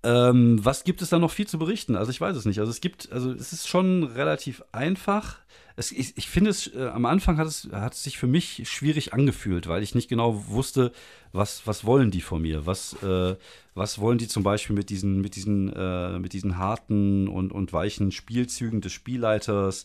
Ähm, 0.04 0.64
was 0.64 0.84
gibt 0.84 1.02
es 1.02 1.10
da 1.10 1.18
noch 1.18 1.30
viel 1.30 1.46
zu 1.46 1.58
berichten? 1.58 1.96
Also 1.96 2.10
ich 2.10 2.20
weiß 2.20 2.36
es 2.36 2.44
nicht. 2.44 2.60
Also 2.60 2.70
es 2.70 2.80
gibt, 2.80 3.10
also 3.12 3.32
es 3.32 3.52
ist 3.52 3.68
schon 3.68 4.04
relativ 4.04 4.62
einfach 4.72 5.38
es, 5.78 5.92
ich, 5.92 6.18
ich 6.18 6.28
finde 6.28 6.50
es, 6.50 6.74
äh, 6.74 6.88
am 6.88 7.06
Anfang 7.06 7.38
hat 7.38 7.46
es, 7.46 7.68
hat 7.70 7.94
es 7.94 8.02
sich 8.02 8.18
für 8.18 8.26
mich 8.26 8.68
schwierig 8.68 9.14
angefühlt, 9.14 9.68
weil 9.68 9.84
ich 9.84 9.94
nicht 9.94 10.08
genau 10.08 10.48
wusste, 10.48 10.90
was, 11.32 11.68
was 11.68 11.84
wollen 11.84 12.10
die 12.10 12.20
von 12.20 12.42
mir? 12.42 12.66
Was, 12.66 13.00
äh, 13.04 13.36
was 13.74 14.00
wollen 14.00 14.18
die 14.18 14.26
zum 14.26 14.42
Beispiel 14.42 14.74
mit 14.74 14.90
diesen, 14.90 15.20
mit 15.20 15.36
diesen, 15.36 15.72
äh, 15.72 16.18
mit 16.18 16.32
diesen 16.32 16.58
harten 16.58 17.28
und, 17.28 17.52
und 17.52 17.72
weichen 17.72 18.10
Spielzügen 18.10 18.80
des 18.80 18.92
Spielleiters? 18.92 19.84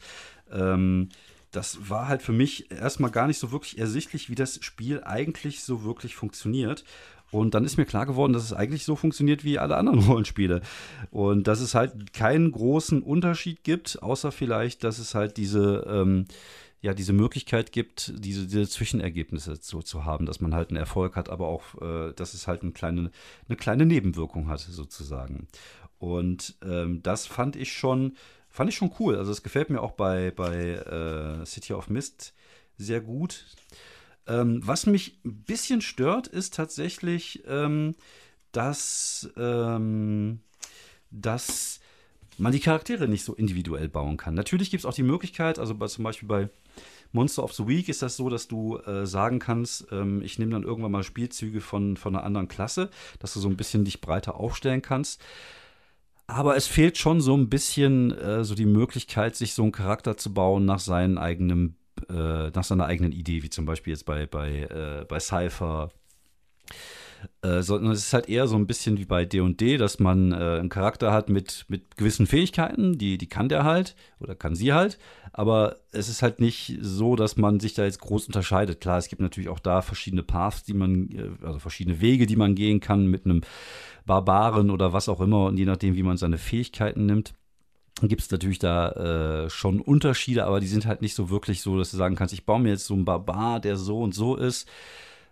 Ähm, 0.51 1.09
das 1.51 1.87
war 1.87 2.07
halt 2.07 2.23
für 2.23 2.31
mich 2.31 2.71
erstmal 2.71 3.11
gar 3.11 3.27
nicht 3.27 3.37
so 3.37 3.51
wirklich 3.51 3.77
ersichtlich, 3.77 4.31
wie 4.31 4.35
das 4.35 4.57
Spiel 4.63 5.03
eigentlich 5.03 5.63
so 5.63 5.83
wirklich 5.83 6.15
funktioniert. 6.15 6.83
Und 7.33 7.55
dann 7.55 7.65
ist 7.65 7.77
mir 7.77 7.85
klar 7.85 8.05
geworden, 8.05 8.31
dass 8.31 8.43
es 8.43 8.53
eigentlich 8.53 8.85
so 8.85 8.95
funktioniert 8.95 9.43
wie 9.43 9.57
alle 9.57 9.75
anderen 9.75 9.99
Rollenspiele. 10.07 10.61
Und 11.09 11.47
dass 11.47 11.61
es 11.61 11.73
halt 11.73 12.13
keinen 12.13 12.51
großen 12.51 13.01
Unterschied 13.01 13.63
gibt, 13.63 14.01
außer 14.03 14.31
vielleicht, 14.31 14.83
dass 14.83 14.99
es 14.99 15.15
halt 15.15 15.37
diese, 15.37 15.83
ähm, 15.89 16.25
ja, 16.81 16.93
diese 16.93 17.11
Möglichkeit 17.11 17.71
gibt, 17.71 18.13
diese, 18.15 18.45
diese 18.45 18.69
Zwischenergebnisse 18.69 19.59
zu, 19.59 19.79
zu 19.79 20.05
haben, 20.05 20.27
dass 20.27 20.41
man 20.41 20.53
halt 20.53 20.69
einen 20.69 20.77
Erfolg 20.77 21.15
hat, 21.15 21.29
aber 21.29 21.47
auch, 21.47 21.63
äh, 21.81 22.13
dass 22.13 22.35
es 22.35 22.47
halt 22.47 22.61
eine 22.61 22.71
kleine, 22.71 23.09
eine 23.47 23.57
kleine 23.57 23.87
Nebenwirkung 23.87 24.47
hat, 24.47 24.59
sozusagen. 24.59 25.47
Und 25.97 26.55
ähm, 26.63 27.01
das 27.01 27.25
fand 27.25 27.55
ich 27.55 27.73
schon, 27.73 28.15
fand 28.47 28.69
ich 28.69 28.75
schon 28.75 28.91
cool. 28.99 29.15
Also 29.15 29.31
es 29.31 29.41
gefällt 29.41 29.71
mir 29.71 29.81
auch 29.81 29.93
bei, 29.93 30.29
bei 30.29 30.55
äh, 30.55 31.45
City 31.47 31.73
of 31.73 31.89
Mist 31.89 32.35
sehr 32.77 33.01
gut. 33.01 33.45
Ähm, 34.27 34.61
was 34.63 34.85
mich 34.85 35.19
ein 35.25 35.43
bisschen 35.43 35.81
stört, 35.81 36.27
ist 36.27 36.53
tatsächlich, 36.53 37.43
ähm, 37.47 37.95
dass, 38.51 39.29
ähm, 39.37 40.39
dass 41.11 41.79
man 42.37 42.51
die 42.51 42.59
Charaktere 42.59 43.07
nicht 43.07 43.23
so 43.23 43.33
individuell 43.33 43.89
bauen 43.89 44.17
kann. 44.17 44.33
Natürlich 44.33 44.71
gibt 44.71 44.81
es 44.81 44.85
auch 44.85 44.93
die 44.93 45.03
Möglichkeit, 45.03 45.59
also 45.59 45.75
bei, 45.75 45.87
zum 45.87 46.03
Beispiel 46.03 46.27
bei 46.27 46.49
Monster 47.11 47.43
of 47.43 47.53
the 47.53 47.67
Week 47.67 47.89
ist 47.89 48.01
das 48.01 48.17
so, 48.17 48.29
dass 48.29 48.47
du 48.47 48.77
äh, 48.79 49.05
sagen 49.05 49.39
kannst, 49.39 49.87
ähm, 49.91 50.21
ich 50.23 50.39
nehme 50.39 50.51
dann 50.51 50.63
irgendwann 50.63 50.91
mal 50.91 51.03
Spielzüge 51.03 51.61
von, 51.61 51.95
von 51.95 52.15
einer 52.15 52.25
anderen 52.25 52.47
Klasse, 52.47 52.89
dass 53.19 53.33
du 53.33 53.39
so 53.39 53.47
ein 53.47 53.57
bisschen 53.57 53.85
dich 53.85 54.01
breiter 54.01 54.35
aufstellen 54.35 54.81
kannst. 54.81 55.21
Aber 56.25 56.55
es 56.55 56.65
fehlt 56.65 56.97
schon 56.97 57.21
so 57.21 57.37
ein 57.37 57.49
bisschen 57.49 58.11
äh, 58.11 58.43
so 58.43 58.55
die 58.55 58.65
Möglichkeit, 58.65 59.35
sich 59.35 59.53
so 59.53 59.61
einen 59.61 59.71
Charakter 59.71 60.17
zu 60.17 60.33
bauen 60.33 60.65
nach 60.65 60.79
seinem 60.79 61.17
eigenen 61.17 61.75
äh, 62.09 62.51
nach 62.53 62.63
seiner 62.63 62.85
eigenen 62.85 63.11
Idee, 63.11 63.43
wie 63.43 63.49
zum 63.49 63.65
Beispiel 63.65 63.93
jetzt 63.93 64.05
bei, 64.05 64.25
bei, 64.25 64.61
äh, 64.61 65.05
bei 65.05 65.19
Cypher. 65.19 65.89
Äh, 67.41 67.61
sondern 67.61 67.91
es 67.91 67.99
ist 67.99 68.13
halt 68.13 68.27
eher 68.27 68.47
so 68.47 68.55
ein 68.55 68.67
bisschen 68.67 68.97
wie 68.97 69.05
bei 69.05 69.25
D&D, 69.25 69.77
dass 69.77 69.99
man 69.99 70.31
äh, 70.31 70.35
einen 70.35 70.69
Charakter 70.69 71.11
hat 71.11 71.29
mit, 71.29 71.65
mit 71.67 71.95
gewissen 71.95 72.27
Fähigkeiten, 72.27 72.97
die, 72.97 73.17
die 73.17 73.27
kann 73.27 73.49
der 73.49 73.63
halt 73.63 73.95
oder 74.19 74.35
kann 74.35 74.55
sie 74.55 74.73
halt, 74.73 74.97
aber 75.31 75.77
es 75.91 76.09
ist 76.09 76.21
halt 76.21 76.39
nicht 76.39 76.77
so, 76.81 77.15
dass 77.15 77.37
man 77.37 77.59
sich 77.59 77.73
da 77.73 77.85
jetzt 77.85 77.99
groß 77.99 78.27
unterscheidet. 78.27 78.81
Klar, 78.81 78.97
es 78.97 79.07
gibt 79.07 79.21
natürlich 79.21 79.49
auch 79.49 79.59
da 79.59 79.81
verschiedene 79.81 80.23
Paths, 80.23 80.63
die 80.63 80.73
man, 80.73 81.09
äh, 81.11 81.45
also 81.45 81.59
verschiedene 81.59 82.01
Wege, 82.01 82.25
die 82.25 82.35
man 82.35 82.55
gehen 82.55 82.79
kann 82.79 83.07
mit 83.07 83.25
einem 83.25 83.41
Barbaren 84.05 84.69
oder 84.69 84.91
was 84.91 85.07
auch 85.07 85.21
immer 85.21 85.45
und 85.45 85.57
je 85.57 85.65
nachdem, 85.65 85.95
wie 85.95 86.03
man 86.03 86.17
seine 86.17 86.37
Fähigkeiten 86.37 87.05
nimmt 87.05 87.33
gibt 88.07 88.21
es 88.21 88.31
natürlich 88.31 88.59
da 88.59 89.45
äh, 89.45 89.49
schon 89.49 89.81
Unterschiede, 89.81 90.45
aber 90.45 90.59
die 90.59 90.67
sind 90.67 90.85
halt 90.85 91.01
nicht 91.01 91.15
so 91.15 91.29
wirklich 91.29 91.61
so, 91.61 91.77
dass 91.77 91.91
du 91.91 91.97
sagen 91.97 92.15
kannst, 92.15 92.33
ich 92.33 92.45
baue 92.45 92.59
mir 92.59 92.69
jetzt 92.69 92.85
so 92.85 92.93
einen 92.93 93.05
Barbar, 93.05 93.59
der 93.59 93.77
so 93.77 94.01
und 94.01 94.13
so 94.13 94.35
ist, 94.35 94.67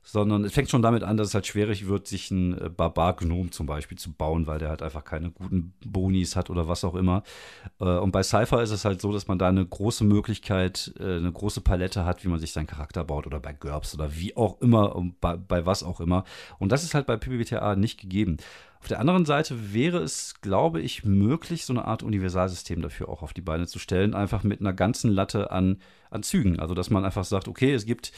sondern 0.03 0.43
es 0.43 0.53
fängt 0.53 0.69
schon 0.69 0.81
damit 0.81 1.03
an, 1.03 1.17
dass 1.17 1.29
es 1.29 1.33
halt 1.33 1.45
schwierig 1.45 1.87
wird, 1.87 2.07
sich 2.07 2.31
einen 2.31 2.57
äh, 2.57 2.69
Barbar-Gnom 2.69 3.51
zum 3.51 3.65
Beispiel 3.65 3.97
zu 3.97 4.11
bauen, 4.11 4.47
weil 4.47 4.59
der 4.59 4.69
halt 4.69 4.81
einfach 4.81 5.03
keine 5.03 5.31
guten 5.31 5.73
Bonis 5.85 6.35
hat 6.35 6.49
oder 6.49 6.67
was 6.67 6.83
auch 6.83 6.95
immer. 6.95 7.23
Äh, 7.79 7.97
und 7.97 8.11
bei 8.11 8.23
Cypher 8.23 8.61
ist 8.61 8.71
es 8.71 8.85
halt 8.85 9.01
so, 9.01 9.11
dass 9.11 9.27
man 9.27 9.37
da 9.37 9.49
eine 9.49 9.65
große 9.65 10.03
Möglichkeit, 10.03 10.93
äh, 10.99 11.17
eine 11.17 11.31
große 11.31 11.61
Palette 11.61 12.05
hat, 12.05 12.23
wie 12.23 12.29
man 12.29 12.39
sich 12.39 12.51
seinen 12.51 12.67
Charakter 12.67 13.03
baut 13.03 13.27
oder 13.27 13.39
bei 13.39 13.53
GURPS 13.53 13.95
oder 13.95 14.15
wie 14.15 14.35
auch 14.35 14.59
immer, 14.61 14.95
bei, 15.19 15.37
bei 15.37 15.65
was 15.65 15.83
auch 15.83 16.01
immer. 16.01 16.23
Und 16.57 16.71
das 16.71 16.83
ist 16.83 16.93
halt 16.95 17.05
bei 17.05 17.17
PBTA 17.17 17.75
nicht 17.75 17.99
gegeben. 17.99 18.37
Auf 18.81 18.87
der 18.87 18.99
anderen 18.99 19.25
Seite 19.25 19.73
wäre 19.73 19.99
es, 19.99 20.41
glaube 20.41 20.81
ich, 20.81 21.05
möglich, 21.05 21.65
so 21.65 21.73
eine 21.73 21.85
Art 21.85 22.01
Universalsystem 22.01 22.81
dafür 22.81 23.09
auch 23.09 23.21
auf 23.21 23.31
die 23.31 23.41
Beine 23.41 23.67
zu 23.67 23.77
stellen, 23.77 24.15
einfach 24.15 24.41
mit 24.41 24.59
einer 24.59 24.73
ganzen 24.73 25.11
Latte 25.11 25.51
an, 25.51 25.77
an 26.09 26.23
Zügen. 26.23 26.59
Also, 26.59 26.73
dass 26.73 26.89
man 26.89 27.05
einfach 27.05 27.23
sagt, 27.23 27.47
okay, 27.47 27.73
es 27.73 27.85
gibt 27.85 28.11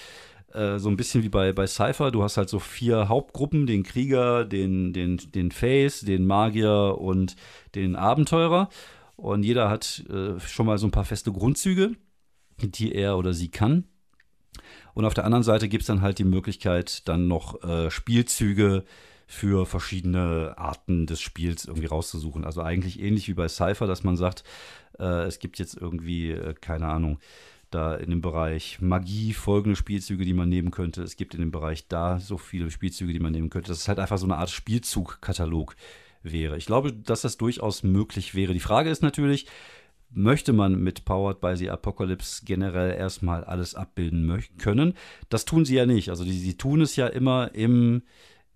äh, 0.53 0.79
so 0.79 0.89
ein 0.89 0.97
bisschen 0.97 1.23
wie 1.23 1.29
bei, 1.29 1.51
bei 1.51 1.67
Cypher, 1.67 2.11
du 2.11 2.23
hast 2.23 2.37
halt 2.37 2.49
so 2.49 2.59
vier 2.59 3.09
Hauptgruppen, 3.09 3.65
den 3.65 3.83
Krieger, 3.83 4.45
den, 4.45 4.93
den, 4.93 5.17
den 5.17 5.51
Face, 5.51 6.01
den 6.01 6.25
Magier 6.25 6.97
und 6.99 7.35
den 7.75 7.95
Abenteurer. 7.95 8.69
Und 9.15 9.43
jeder 9.43 9.69
hat 9.69 10.03
äh, 10.09 10.39
schon 10.39 10.65
mal 10.65 10.77
so 10.77 10.87
ein 10.87 10.91
paar 10.91 11.05
feste 11.05 11.31
Grundzüge, 11.31 11.95
die 12.61 12.93
er 12.93 13.17
oder 13.17 13.33
sie 13.33 13.49
kann. 13.49 13.85
Und 14.93 15.05
auf 15.05 15.13
der 15.13 15.25
anderen 15.25 15.43
Seite 15.43 15.69
gibt 15.69 15.81
es 15.81 15.87
dann 15.87 16.01
halt 16.01 16.19
die 16.19 16.23
Möglichkeit, 16.23 17.07
dann 17.07 17.27
noch 17.27 17.63
äh, 17.63 17.89
Spielzüge 17.89 18.83
für 19.25 19.65
verschiedene 19.65 20.53
Arten 20.57 21.07
des 21.07 21.19
Spiels 21.19 21.65
irgendwie 21.65 21.87
rauszusuchen. 21.87 22.45
Also 22.45 22.61
eigentlich 22.61 22.99
ähnlich 22.99 23.27
wie 23.27 23.33
bei 23.33 23.47
Cypher, 23.47 23.87
dass 23.87 24.03
man 24.03 24.17
sagt, 24.17 24.43
äh, 24.99 25.23
es 25.23 25.39
gibt 25.39 25.57
jetzt 25.57 25.75
irgendwie, 25.75 26.31
äh, 26.31 26.53
keine 26.53 26.87
Ahnung, 26.87 27.19
da 27.73 27.95
in 27.95 28.09
dem 28.09 28.21
Bereich 28.21 28.79
Magie 28.81 29.33
folgende 29.33 29.75
Spielzüge, 29.75 30.25
die 30.25 30.33
man 30.33 30.49
nehmen 30.49 30.71
könnte. 30.71 31.03
Es 31.03 31.15
gibt 31.15 31.33
in 31.33 31.41
dem 31.41 31.51
Bereich 31.51 31.87
da 31.87 32.19
so 32.19 32.37
viele 32.37 32.71
Spielzüge, 32.71 33.13
die 33.13 33.19
man 33.19 33.31
nehmen 33.31 33.49
könnte. 33.49 33.69
Das 33.69 33.79
ist 33.79 33.87
halt 33.87 33.99
einfach 33.99 34.17
so 34.17 34.25
eine 34.25 34.37
Art 34.37 34.49
Spielzugkatalog 34.49 35.75
wäre. 36.21 36.57
Ich 36.57 36.65
glaube, 36.65 36.93
dass 36.93 37.21
das 37.21 37.37
durchaus 37.37 37.83
möglich 37.83 38.35
wäre. 38.35 38.53
Die 38.53 38.59
Frage 38.59 38.89
ist 38.89 39.03
natürlich, 39.03 39.47
möchte 40.09 40.53
man 40.53 40.81
mit 40.81 41.05
Powered 41.05 41.41
by 41.41 41.55
the 41.55 41.69
Apocalypse 41.69 42.43
generell 42.45 42.95
erstmal 42.95 43.43
alles 43.43 43.75
abbilden 43.75 44.43
können. 44.57 44.93
Das 45.29 45.45
tun 45.45 45.65
sie 45.65 45.75
ja 45.75 45.85
nicht. 45.85 46.09
Also 46.09 46.23
sie 46.23 46.57
tun 46.57 46.81
es 46.81 46.95
ja 46.95 47.07
immer 47.07 47.53
im, 47.53 48.03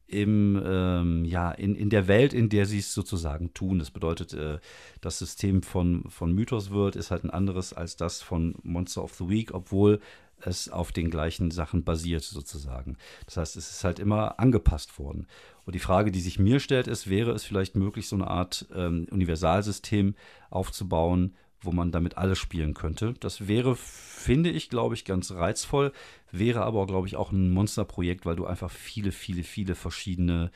im, 0.08 0.62
ähm, 0.66 1.26
ja, 1.26 1.52
in, 1.52 1.76
in 1.76 1.90
der 1.90 2.08
Welt, 2.08 2.34
in 2.34 2.50
der 2.50 2.66
sie 2.66 2.80
es 2.80 2.94
sozusagen 2.94 3.54
tun. 3.54 3.80
Das 3.80 3.92
bedeutet, 3.92 4.34
äh, 4.34 4.60
das 5.02 5.20
System 5.20 5.62
von, 5.62 6.10
von 6.10 6.34
Mythos 6.34 6.72
wird 6.72 6.96
ist 6.96 7.12
halt 7.12 7.24
ein 7.24 7.30
anderes 7.30 7.74
als 7.74 7.98
das 7.98 8.22
von 8.22 8.56
Monster 8.64 9.04
of 9.04 9.14
the 9.16 9.28
Week, 9.30 9.54
obwohl 9.54 10.00
es 10.40 10.70
auf 10.70 10.92
den 10.92 11.10
gleichen 11.10 11.52
Sachen 11.52 11.84
basiert 11.84 12.24
sozusagen. 12.24 12.98
Das 13.26 13.38
heißt, 13.38 13.58
es 13.58 13.72
ist 13.72 13.84
halt 13.84 14.00
immer 14.00 14.40
angepasst 14.40 15.00
worden. 15.00 15.28
Und 15.66 15.74
die 15.74 15.80
Frage, 15.80 16.12
die 16.12 16.22
sich 16.22 16.40
mir 16.40 16.60
stellt, 16.60 16.88
ist, 16.88 17.10
wäre 17.10 17.32
es 17.32 17.44
vielleicht 17.44 17.76
möglich, 17.76 18.08
so 18.08 18.16
eine 18.16 18.28
Art 18.28 18.68
ähm, 18.74 19.08
Universalsystem 19.12 20.16
aufzubauen, 20.50 21.36
wo 21.62 21.72
man 21.72 21.92
damit 21.92 22.18
alles 22.18 22.38
spielen 22.38 22.74
könnte. 22.74 23.14
Das 23.20 23.48
wäre, 23.48 23.76
finde 23.76 24.50
ich, 24.50 24.70
glaube 24.70 24.96
ich, 24.96 25.06
ganz 25.06 25.32
reizvoll, 25.32 25.92
wäre 26.32 26.64
aber, 26.64 26.86
glaube 26.86 27.08
ich, 27.08 27.16
auch 27.16 27.32
ein 27.32 27.52
Monsterprojekt, 27.52 28.26
weil 28.26 28.36
du 28.36 28.46
einfach 28.46 28.72
viele, 28.72 29.12
viele, 29.12 29.44
viele 29.44 29.76
verschiedene 29.76 30.52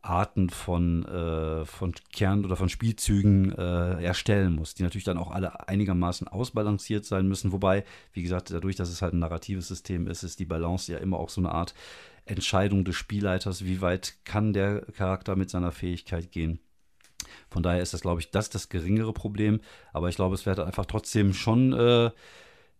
Arten 0.00 0.48
von, 0.48 1.04
äh, 1.06 1.64
von 1.64 1.92
Kern- 2.12 2.44
oder 2.44 2.56
von 2.56 2.68
Spielzügen 2.68 3.52
äh, 3.52 4.02
erstellen 4.02 4.54
muss, 4.54 4.74
die 4.74 4.82
natürlich 4.82 5.04
dann 5.04 5.18
auch 5.18 5.30
alle 5.30 5.68
einigermaßen 5.68 6.28
ausbalanciert 6.28 7.04
sein 7.04 7.26
müssen. 7.26 7.52
Wobei, 7.52 7.84
wie 8.12 8.22
gesagt, 8.22 8.50
dadurch, 8.50 8.76
dass 8.76 8.90
es 8.90 9.02
halt 9.02 9.14
ein 9.14 9.18
narratives 9.18 9.68
System 9.68 10.06
ist, 10.06 10.22
ist 10.22 10.38
die 10.38 10.44
Balance 10.44 10.92
ja 10.92 10.98
immer 10.98 11.18
auch 11.18 11.30
so 11.30 11.40
eine 11.40 11.52
Art 11.52 11.74
Entscheidung 12.26 12.84
des 12.84 12.94
Spielleiters, 12.94 13.64
wie 13.64 13.80
weit 13.80 14.18
kann 14.24 14.52
der 14.52 14.82
Charakter 14.92 15.34
mit 15.34 15.50
seiner 15.50 15.72
Fähigkeit 15.72 16.30
gehen. 16.30 16.60
Von 17.50 17.62
daher 17.62 17.82
ist 17.82 17.94
das, 17.94 18.02
glaube 18.02 18.20
ich, 18.20 18.30
das 18.30 18.50
das 18.50 18.68
geringere 18.68 19.12
Problem. 19.12 19.60
Aber 19.92 20.08
ich 20.08 20.16
glaube, 20.16 20.34
es 20.34 20.46
wäre 20.46 20.66
einfach 20.66 20.86
trotzdem 20.86 21.34
schon 21.34 21.72
äh, 21.72 22.10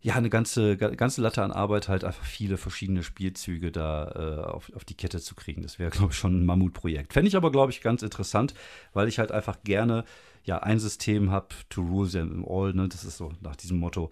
ja, 0.00 0.14
eine 0.14 0.30
ganze, 0.30 0.76
ganze 0.76 1.20
Latte 1.20 1.42
an 1.42 1.50
Arbeit, 1.50 1.88
halt 1.88 2.04
einfach 2.04 2.24
viele 2.24 2.56
verschiedene 2.56 3.02
Spielzüge 3.02 3.72
da 3.72 4.12
äh, 4.14 4.50
auf, 4.50 4.72
auf 4.74 4.84
die 4.84 4.94
Kette 4.94 5.20
zu 5.20 5.34
kriegen. 5.34 5.62
Das 5.62 5.78
wäre, 5.78 5.90
glaube 5.90 6.12
ich, 6.12 6.18
schon 6.18 6.40
ein 6.40 6.46
Mammutprojekt. 6.46 7.12
Fände 7.12 7.28
ich 7.28 7.36
aber, 7.36 7.50
glaube 7.50 7.72
ich, 7.72 7.80
ganz 7.80 8.02
interessant, 8.02 8.54
weil 8.92 9.08
ich 9.08 9.18
halt 9.18 9.32
einfach 9.32 9.58
gerne 9.64 10.04
ja 10.44 10.58
ein 10.58 10.78
System 10.78 11.30
habe, 11.30 11.48
to 11.68 11.82
rule 11.82 12.08
them 12.08 12.46
all, 12.48 12.72
ne? 12.72 12.88
Das 12.88 13.04
ist 13.04 13.16
so 13.16 13.32
nach 13.40 13.56
diesem 13.56 13.78
Motto. 13.78 14.10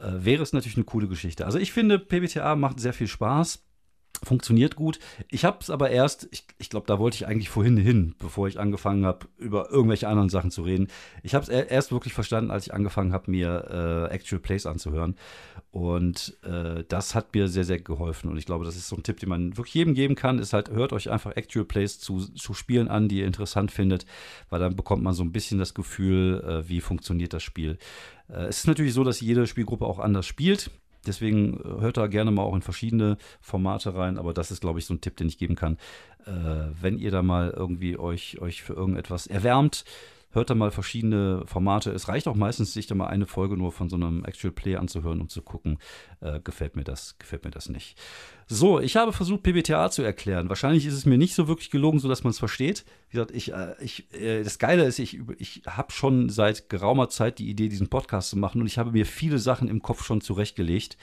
Äh, 0.00 0.10
wäre 0.24 0.42
es 0.42 0.52
natürlich 0.52 0.76
eine 0.76 0.84
coole 0.84 1.06
Geschichte. 1.06 1.46
Also 1.46 1.58
ich 1.58 1.72
finde, 1.72 2.00
PBTA 2.00 2.56
macht 2.56 2.80
sehr 2.80 2.92
viel 2.92 3.06
Spaß 3.06 3.62
funktioniert 4.22 4.76
gut. 4.76 4.98
Ich 5.30 5.44
habe 5.44 5.58
es 5.60 5.70
aber 5.70 5.90
erst, 5.90 6.28
ich, 6.30 6.44
ich 6.58 6.70
glaube, 6.70 6.86
da 6.86 6.98
wollte 6.98 7.16
ich 7.16 7.26
eigentlich 7.26 7.48
vorhin 7.48 7.76
hin, 7.76 8.14
bevor 8.18 8.46
ich 8.48 8.60
angefangen 8.60 9.04
habe, 9.04 9.26
über 9.36 9.70
irgendwelche 9.70 10.08
anderen 10.08 10.28
Sachen 10.28 10.50
zu 10.50 10.62
reden. 10.62 10.88
Ich 11.22 11.34
habe 11.34 11.42
es 11.42 11.48
erst 11.48 11.92
wirklich 11.92 12.14
verstanden, 12.14 12.50
als 12.50 12.66
ich 12.66 12.74
angefangen 12.74 13.12
habe, 13.12 13.30
mir 13.30 14.08
äh, 14.10 14.14
Actual 14.14 14.40
Plays 14.40 14.66
anzuhören. 14.66 15.16
Und 15.70 16.36
äh, 16.44 16.84
das 16.88 17.14
hat 17.14 17.34
mir 17.34 17.48
sehr, 17.48 17.64
sehr 17.64 17.80
geholfen. 17.80 18.30
Und 18.30 18.36
ich 18.36 18.46
glaube, 18.46 18.64
das 18.64 18.76
ist 18.76 18.88
so 18.88 18.96
ein 18.96 19.02
Tipp, 19.02 19.18
den 19.18 19.28
man 19.28 19.56
wirklich 19.56 19.74
jedem 19.74 19.94
geben 19.94 20.14
kann, 20.14 20.38
ist 20.38 20.52
halt, 20.52 20.70
hört 20.70 20.92
euch 20.92 21.10
einfach 21.10 21.34
Actual 21.34 21.64
Plays 21.64 21.98
zu, 21.98 22.20
zu 22.20 22.54
Spielen 22.54 22.88
an, 22.88 23.08
die 23.08 23.20
ihr 23.20 23.26
interessant 23.26 23.70
findet, 23.70 24.06
weil 24.50 24.60
dann 24.60 24.76
bekommt 24.76 25.02
man 25.02 25.14
so 25.14 25.24
ein 25.24 25.32
bisschen 25.32 25.58
das 25.58 25.74
Gefühl, 25.74 26.44
äh, 26.46 26.68
wie 26.68 26.80
funktioniert 26.80 27.32
das 27.32 27.42
Spiel. 27.42 27.78
Äh, 28.28 28.44
es 28.44 28.58
ist 28.58 28.66
natürlich 28.66 28.94
so, 28.94 29.04
dass 29.04 29.20
jede 29.20 29.46
Spielgruppe 29.46 29.86
auch 29.86 29.98
anders 29.98 30.26
spielt. 30.26 30.70
Deswegen 31.06 31.60
äh, 31.60 31.80
hört 31.80 31.96
da 31.96 32.06
gerne 32.06 32.30
mal 32.30 32.42
auch 32.42 32.54
in 32.54 32.62
verschiedene 32.62 33.16
Formate 33.40 33.94
rein, 33.94 34.18
aber 34.18 34.32
das 34.32 34.50
ist, 34.50 34.60
glaube 34.60 34.78
ich, 34.78 34.86
so 34.86 34.94
ein 34.94 35.00
Tipp, 35.00 35.16
den 35.16 35.28
ich 35.28 35.38
geben 35.38 35.54
kann. 35.54 35.78
Äh, 36.26 36.70
wenn 36.80 36.98
ihr 36.98 37.10
da 37.10 37.22
mal 37.22 37.50
irgendwie 37.50 37.98
euch, 37.98 38.40
euch 38.40 38.62
für 38.62 38.74
irgendetwas 38.74 39.26
erwärmt, 39.26 39.84
hört 40.32 40.50
da 40.50 40.54
mal 40.54 40.70
verschiedene 40.70 41.42
Formate. 41.46 41.90
Es 41.90 42.08
reicht 42.08 42.28
auch 42.28 42.34
meistens, 42.34 42.72
sich 42.72 42.86
da 42.86 42.94
mal 42.94 43.06
eine 43.06 43.26
Folge 43.26 43.56
nur 43.56 43.72
von 43.72 43.88
so 43.88 43.96
einem 43.96 44.24
Actual 44.24 44.52
Play 44.52 44.76
anzuhören, 44.76 45.20
um 45.20 45.28
zu 45.28 45.42
gucken, 45.42 45.78
äh, 46.20 46.40
gefällt 46.40 46.76
mir 46.76 46.84
das, 46.84 47.18
gefällt 47.18 47.44
mir 47.44 47.50
das 47.50 47.68
nicht. 47.68 47.98
So, 48.46 48.80
ich 48.80 48.96
habe 48.96 49.12
versucht, 49.12 49.42
PBTA 49.42 49.90
zu 49.90 50.02
erklären. 50.02 50.48
Wahrscheinlich 50.48 50.86
ist 50.86 50.94
es 50.94 51.06
mir 51.06 51.18
nicht 51.18 51.34
so 51.34 51.48
wirklich 51.48 51.70
gelungen, 51.70 51.98
sodass 51.98 52.24
man 52.24 52.32
es 52.32 52.38
versteht. 52.38 52.84
Wie 53.08 53.14
gesagt, 53.14 53.30
ich, 53.30 53.52
äh, 53.52 53.74
ich, 53.80 54.12
äh, 54.12 54.42
das 54.42 54.58
Geile 54.58 54.84
ist, 54.84 54.98
ich, 54.98 55.20
ich 55.38 55.62
habe 55.66 55.92
schon 55.92 56.28
seit 56.28 56.68
geraumer 56.68 57.08
Zeit 57.08 57.38
die 57.38 57.48
Idee, 57.48 57.68
diesen 57.68 57.88
Podcast 57.88 58.30
zu 58.30 58.38
machen 58.38 58.60
und 58.60 58.66
ich 58.66 58.78
habe 58.78 58.92
mir 58.92 59.06
viele 59.06 59.38
Sachen 59.38 59.68
im 59.68 59.82
Kopf 59.82 60.04
schon 60.04 60.20
zurechtgelegt. 60.20 60.96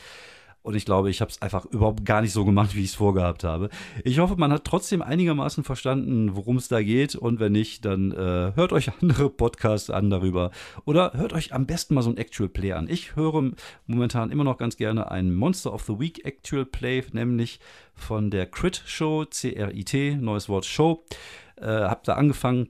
Und 0.62 0.76
ich 0.76 0.86
glaube, 0.86 1.10
ich 1.10 1.22
habe 1.22 1.32
es 1.32 1.41
einfach 1.41 1.65
überhaupt 1.65 2.04
gar 2.04 2.22
nicht 2.22 2.34
so 2.34 2.43
gemacht, 2.43 2.76
wie 2.76 2.84
ich 2.84 2.89
es 2.89 2.95
vorgehabt 2.95 3.43
habe. 3.43 3.69
Ich 4.04 4.19
hoffe, 4.19 4.36
man 4.38 4.52
hat 4.52 4.65
trotzdem 4.65 5.02
einigermaßen 5.02 5.63
verstanden, 5.63 6.36
worum 6.36 6.58
es 6.58 6.67
da 6.67 6.82
geht. 6.84 7.15
Und 7.15 7.39
wenn 7.39 7.54
nicht, 7.54 7.86
dann 7.86 8.12
äh, 8.12 8.52
hört 8.56 8.74
euch 8.74 8.91
andere 9.02 9.30
Podcasts 9.30 9.89
an 9.89 10.10
darüber. 10.10 10.52
Oder 10.86 11.13
hört 11.13 11.34
euch 11.34 11.54
am 11.54 11.65
besten 11.65 11.93
mal 11.93 12.02
so 12.02 12.10
ein 12.10 12.17
Actual 12.17 12.50
Play 12.50 12.74
an. 12.74 12.89
Ich 12.89 13.15
höre 13.15 13.52
momentan 13.88 14.32
immer 14.32 14.43
noch 14.43 14.58
ganz 14.58 14.76
gerne 14.76 15.10
ein 15.12 15.34
Monster 15.34 15.74
of 15.74 15.84
the 15.84 15.98
Week 15.98 16.26
Actual 16.26 16.65
Play, 16.65 17.04
nämlich 17.13 17.60
von 17.93 18.30
der 18.30 18.45
Crit 18.45 18.84
Show, 18.86 19.26
C-R-I-T, 19.26 20.17
neues 20.19 20.50
Wort 20.50 20.65
Show. 20.65 21.06
Äh, 21.56 21.67
hab 21.67 22.04
da 22.04 22.13
angefangen 22.13 22.69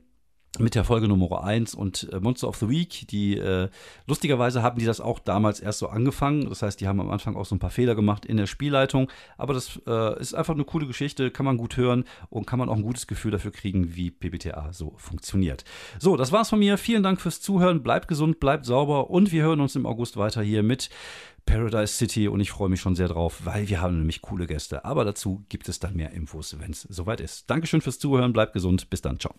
mit 0.57 0.73
der 0.73 0.83
Folge 0.83 1.07
Nummer 1.07 1.43
1 1.43 1.75
und 1.75 2.09
äh, 2.11 2.19
Monster 2.19 2.47
of 2.47 2.57
the 2.57 2.69
Week. 2.69 3.07
Die 3.09 3.37
äh, 3.37 3.69
lustigerweise 4.07 4.63
haben 4.63 4.79
die 4.79 4.85
das 4.85 4.99
auch 4.99 5.19
damals 5.19 5.59
erst 5.59 5.79
so 5.79 5.89
angefangen. 5.89 6.49
Das 6.49 6.63
heißt, 6.63 6.81
die 6.81 6.87
haben 6.87 6.99
am 6.99 7.11
Anfang 7.11 7.35
auch 7.35 7.45
so 7.45 7.55
ein 7.55 7.59
paar 7.59 7.69
Fehler 7.69 7.93
gemacht 7.93 8.25
in 8.25 8.37
der 8.37 8.47
Spielleitung. 8.47 9.11
Aber 9.37 9.53
das 9.53 9.79
äh, 9.85 10.19
ist 10.19 10.33
einfach 10.33 10.55
eine 10.55 10.63
coole 10.63 10.87
Geschichte, 10.87 11.29
kann 11.29 11.45
man 11.45 11.57
gut 11.57 11.77
hören 11.77 12.05
und 12.29 12.47
kann 12.47 12.57
man 12.57 12.67
auch 12.69 12.75
ein 12.75 12.81
gutes 12.81 13.05
Gefühl 13.05 13.31
dafür 13.31 13.51
kriegen, 13.51 13.95
wie 13.95 14.09
PBTA 14.09 14.73
so 14.73 14.93
funktioniert. 14.97 15.63
So, 15.99 16.17
das 16.17 16.31
war's 16.31 16.49
von 16.49 16.59
mir. 16.59 16.77
Vielen 16.77 17.03
Dank 17.03 17.21
fürs 17.21 17.41
Zuhören. 17.41 17.83
Bleibt 17.83 18.07
gesund, 18.07 18.39
bleibt 18.39 18.65
sauber 18.65 19.11
und 19.11 19.31
wir 19.31 19.43
hören 19.43 19.61
uns 19.61 19.75
im 19.75 19.85
August 19.85 20.17
weiter 20.17 20.41
hier 20.41 20.63
mit 20.63 20.89
Paradise 21.45 21.93
City 21.93 22.27
und 22.27 22.39
ich 22.41 22.51
freue 22.51 22.69
mich 22.69 22.81
schon 22.81 22.95
sehr 22.95 23.07
drauf, 23.07 23.41
weil 23.43 23.69
wir 23.69 23.81
haben 23.81 23.97
nämlich 23.97 24.21
coole 24.21 24.45
Gäste. 24.47 24.85
Aber 24.85 25.05
dazu 25.05 25.45
gibt 25.49 25.69
es 25.69 25.79
dann 25.79 25.95
mehr 25.95 26.11
Infos, 26.11 26.55
wenn 26.59 26.71
es 26.71 26.81
soweit 26.81 27.21
ist. 27.21 27.49
Dankeschön 27.49 27.81
fürs 27.81 27.99
Zuhören, 27.99 28.33
bleibt 28.33 28.53
gesund, 28.53 28.89
bis 28.89 29.01
dann, 29.01 29.19
ciao. 29.19 29.33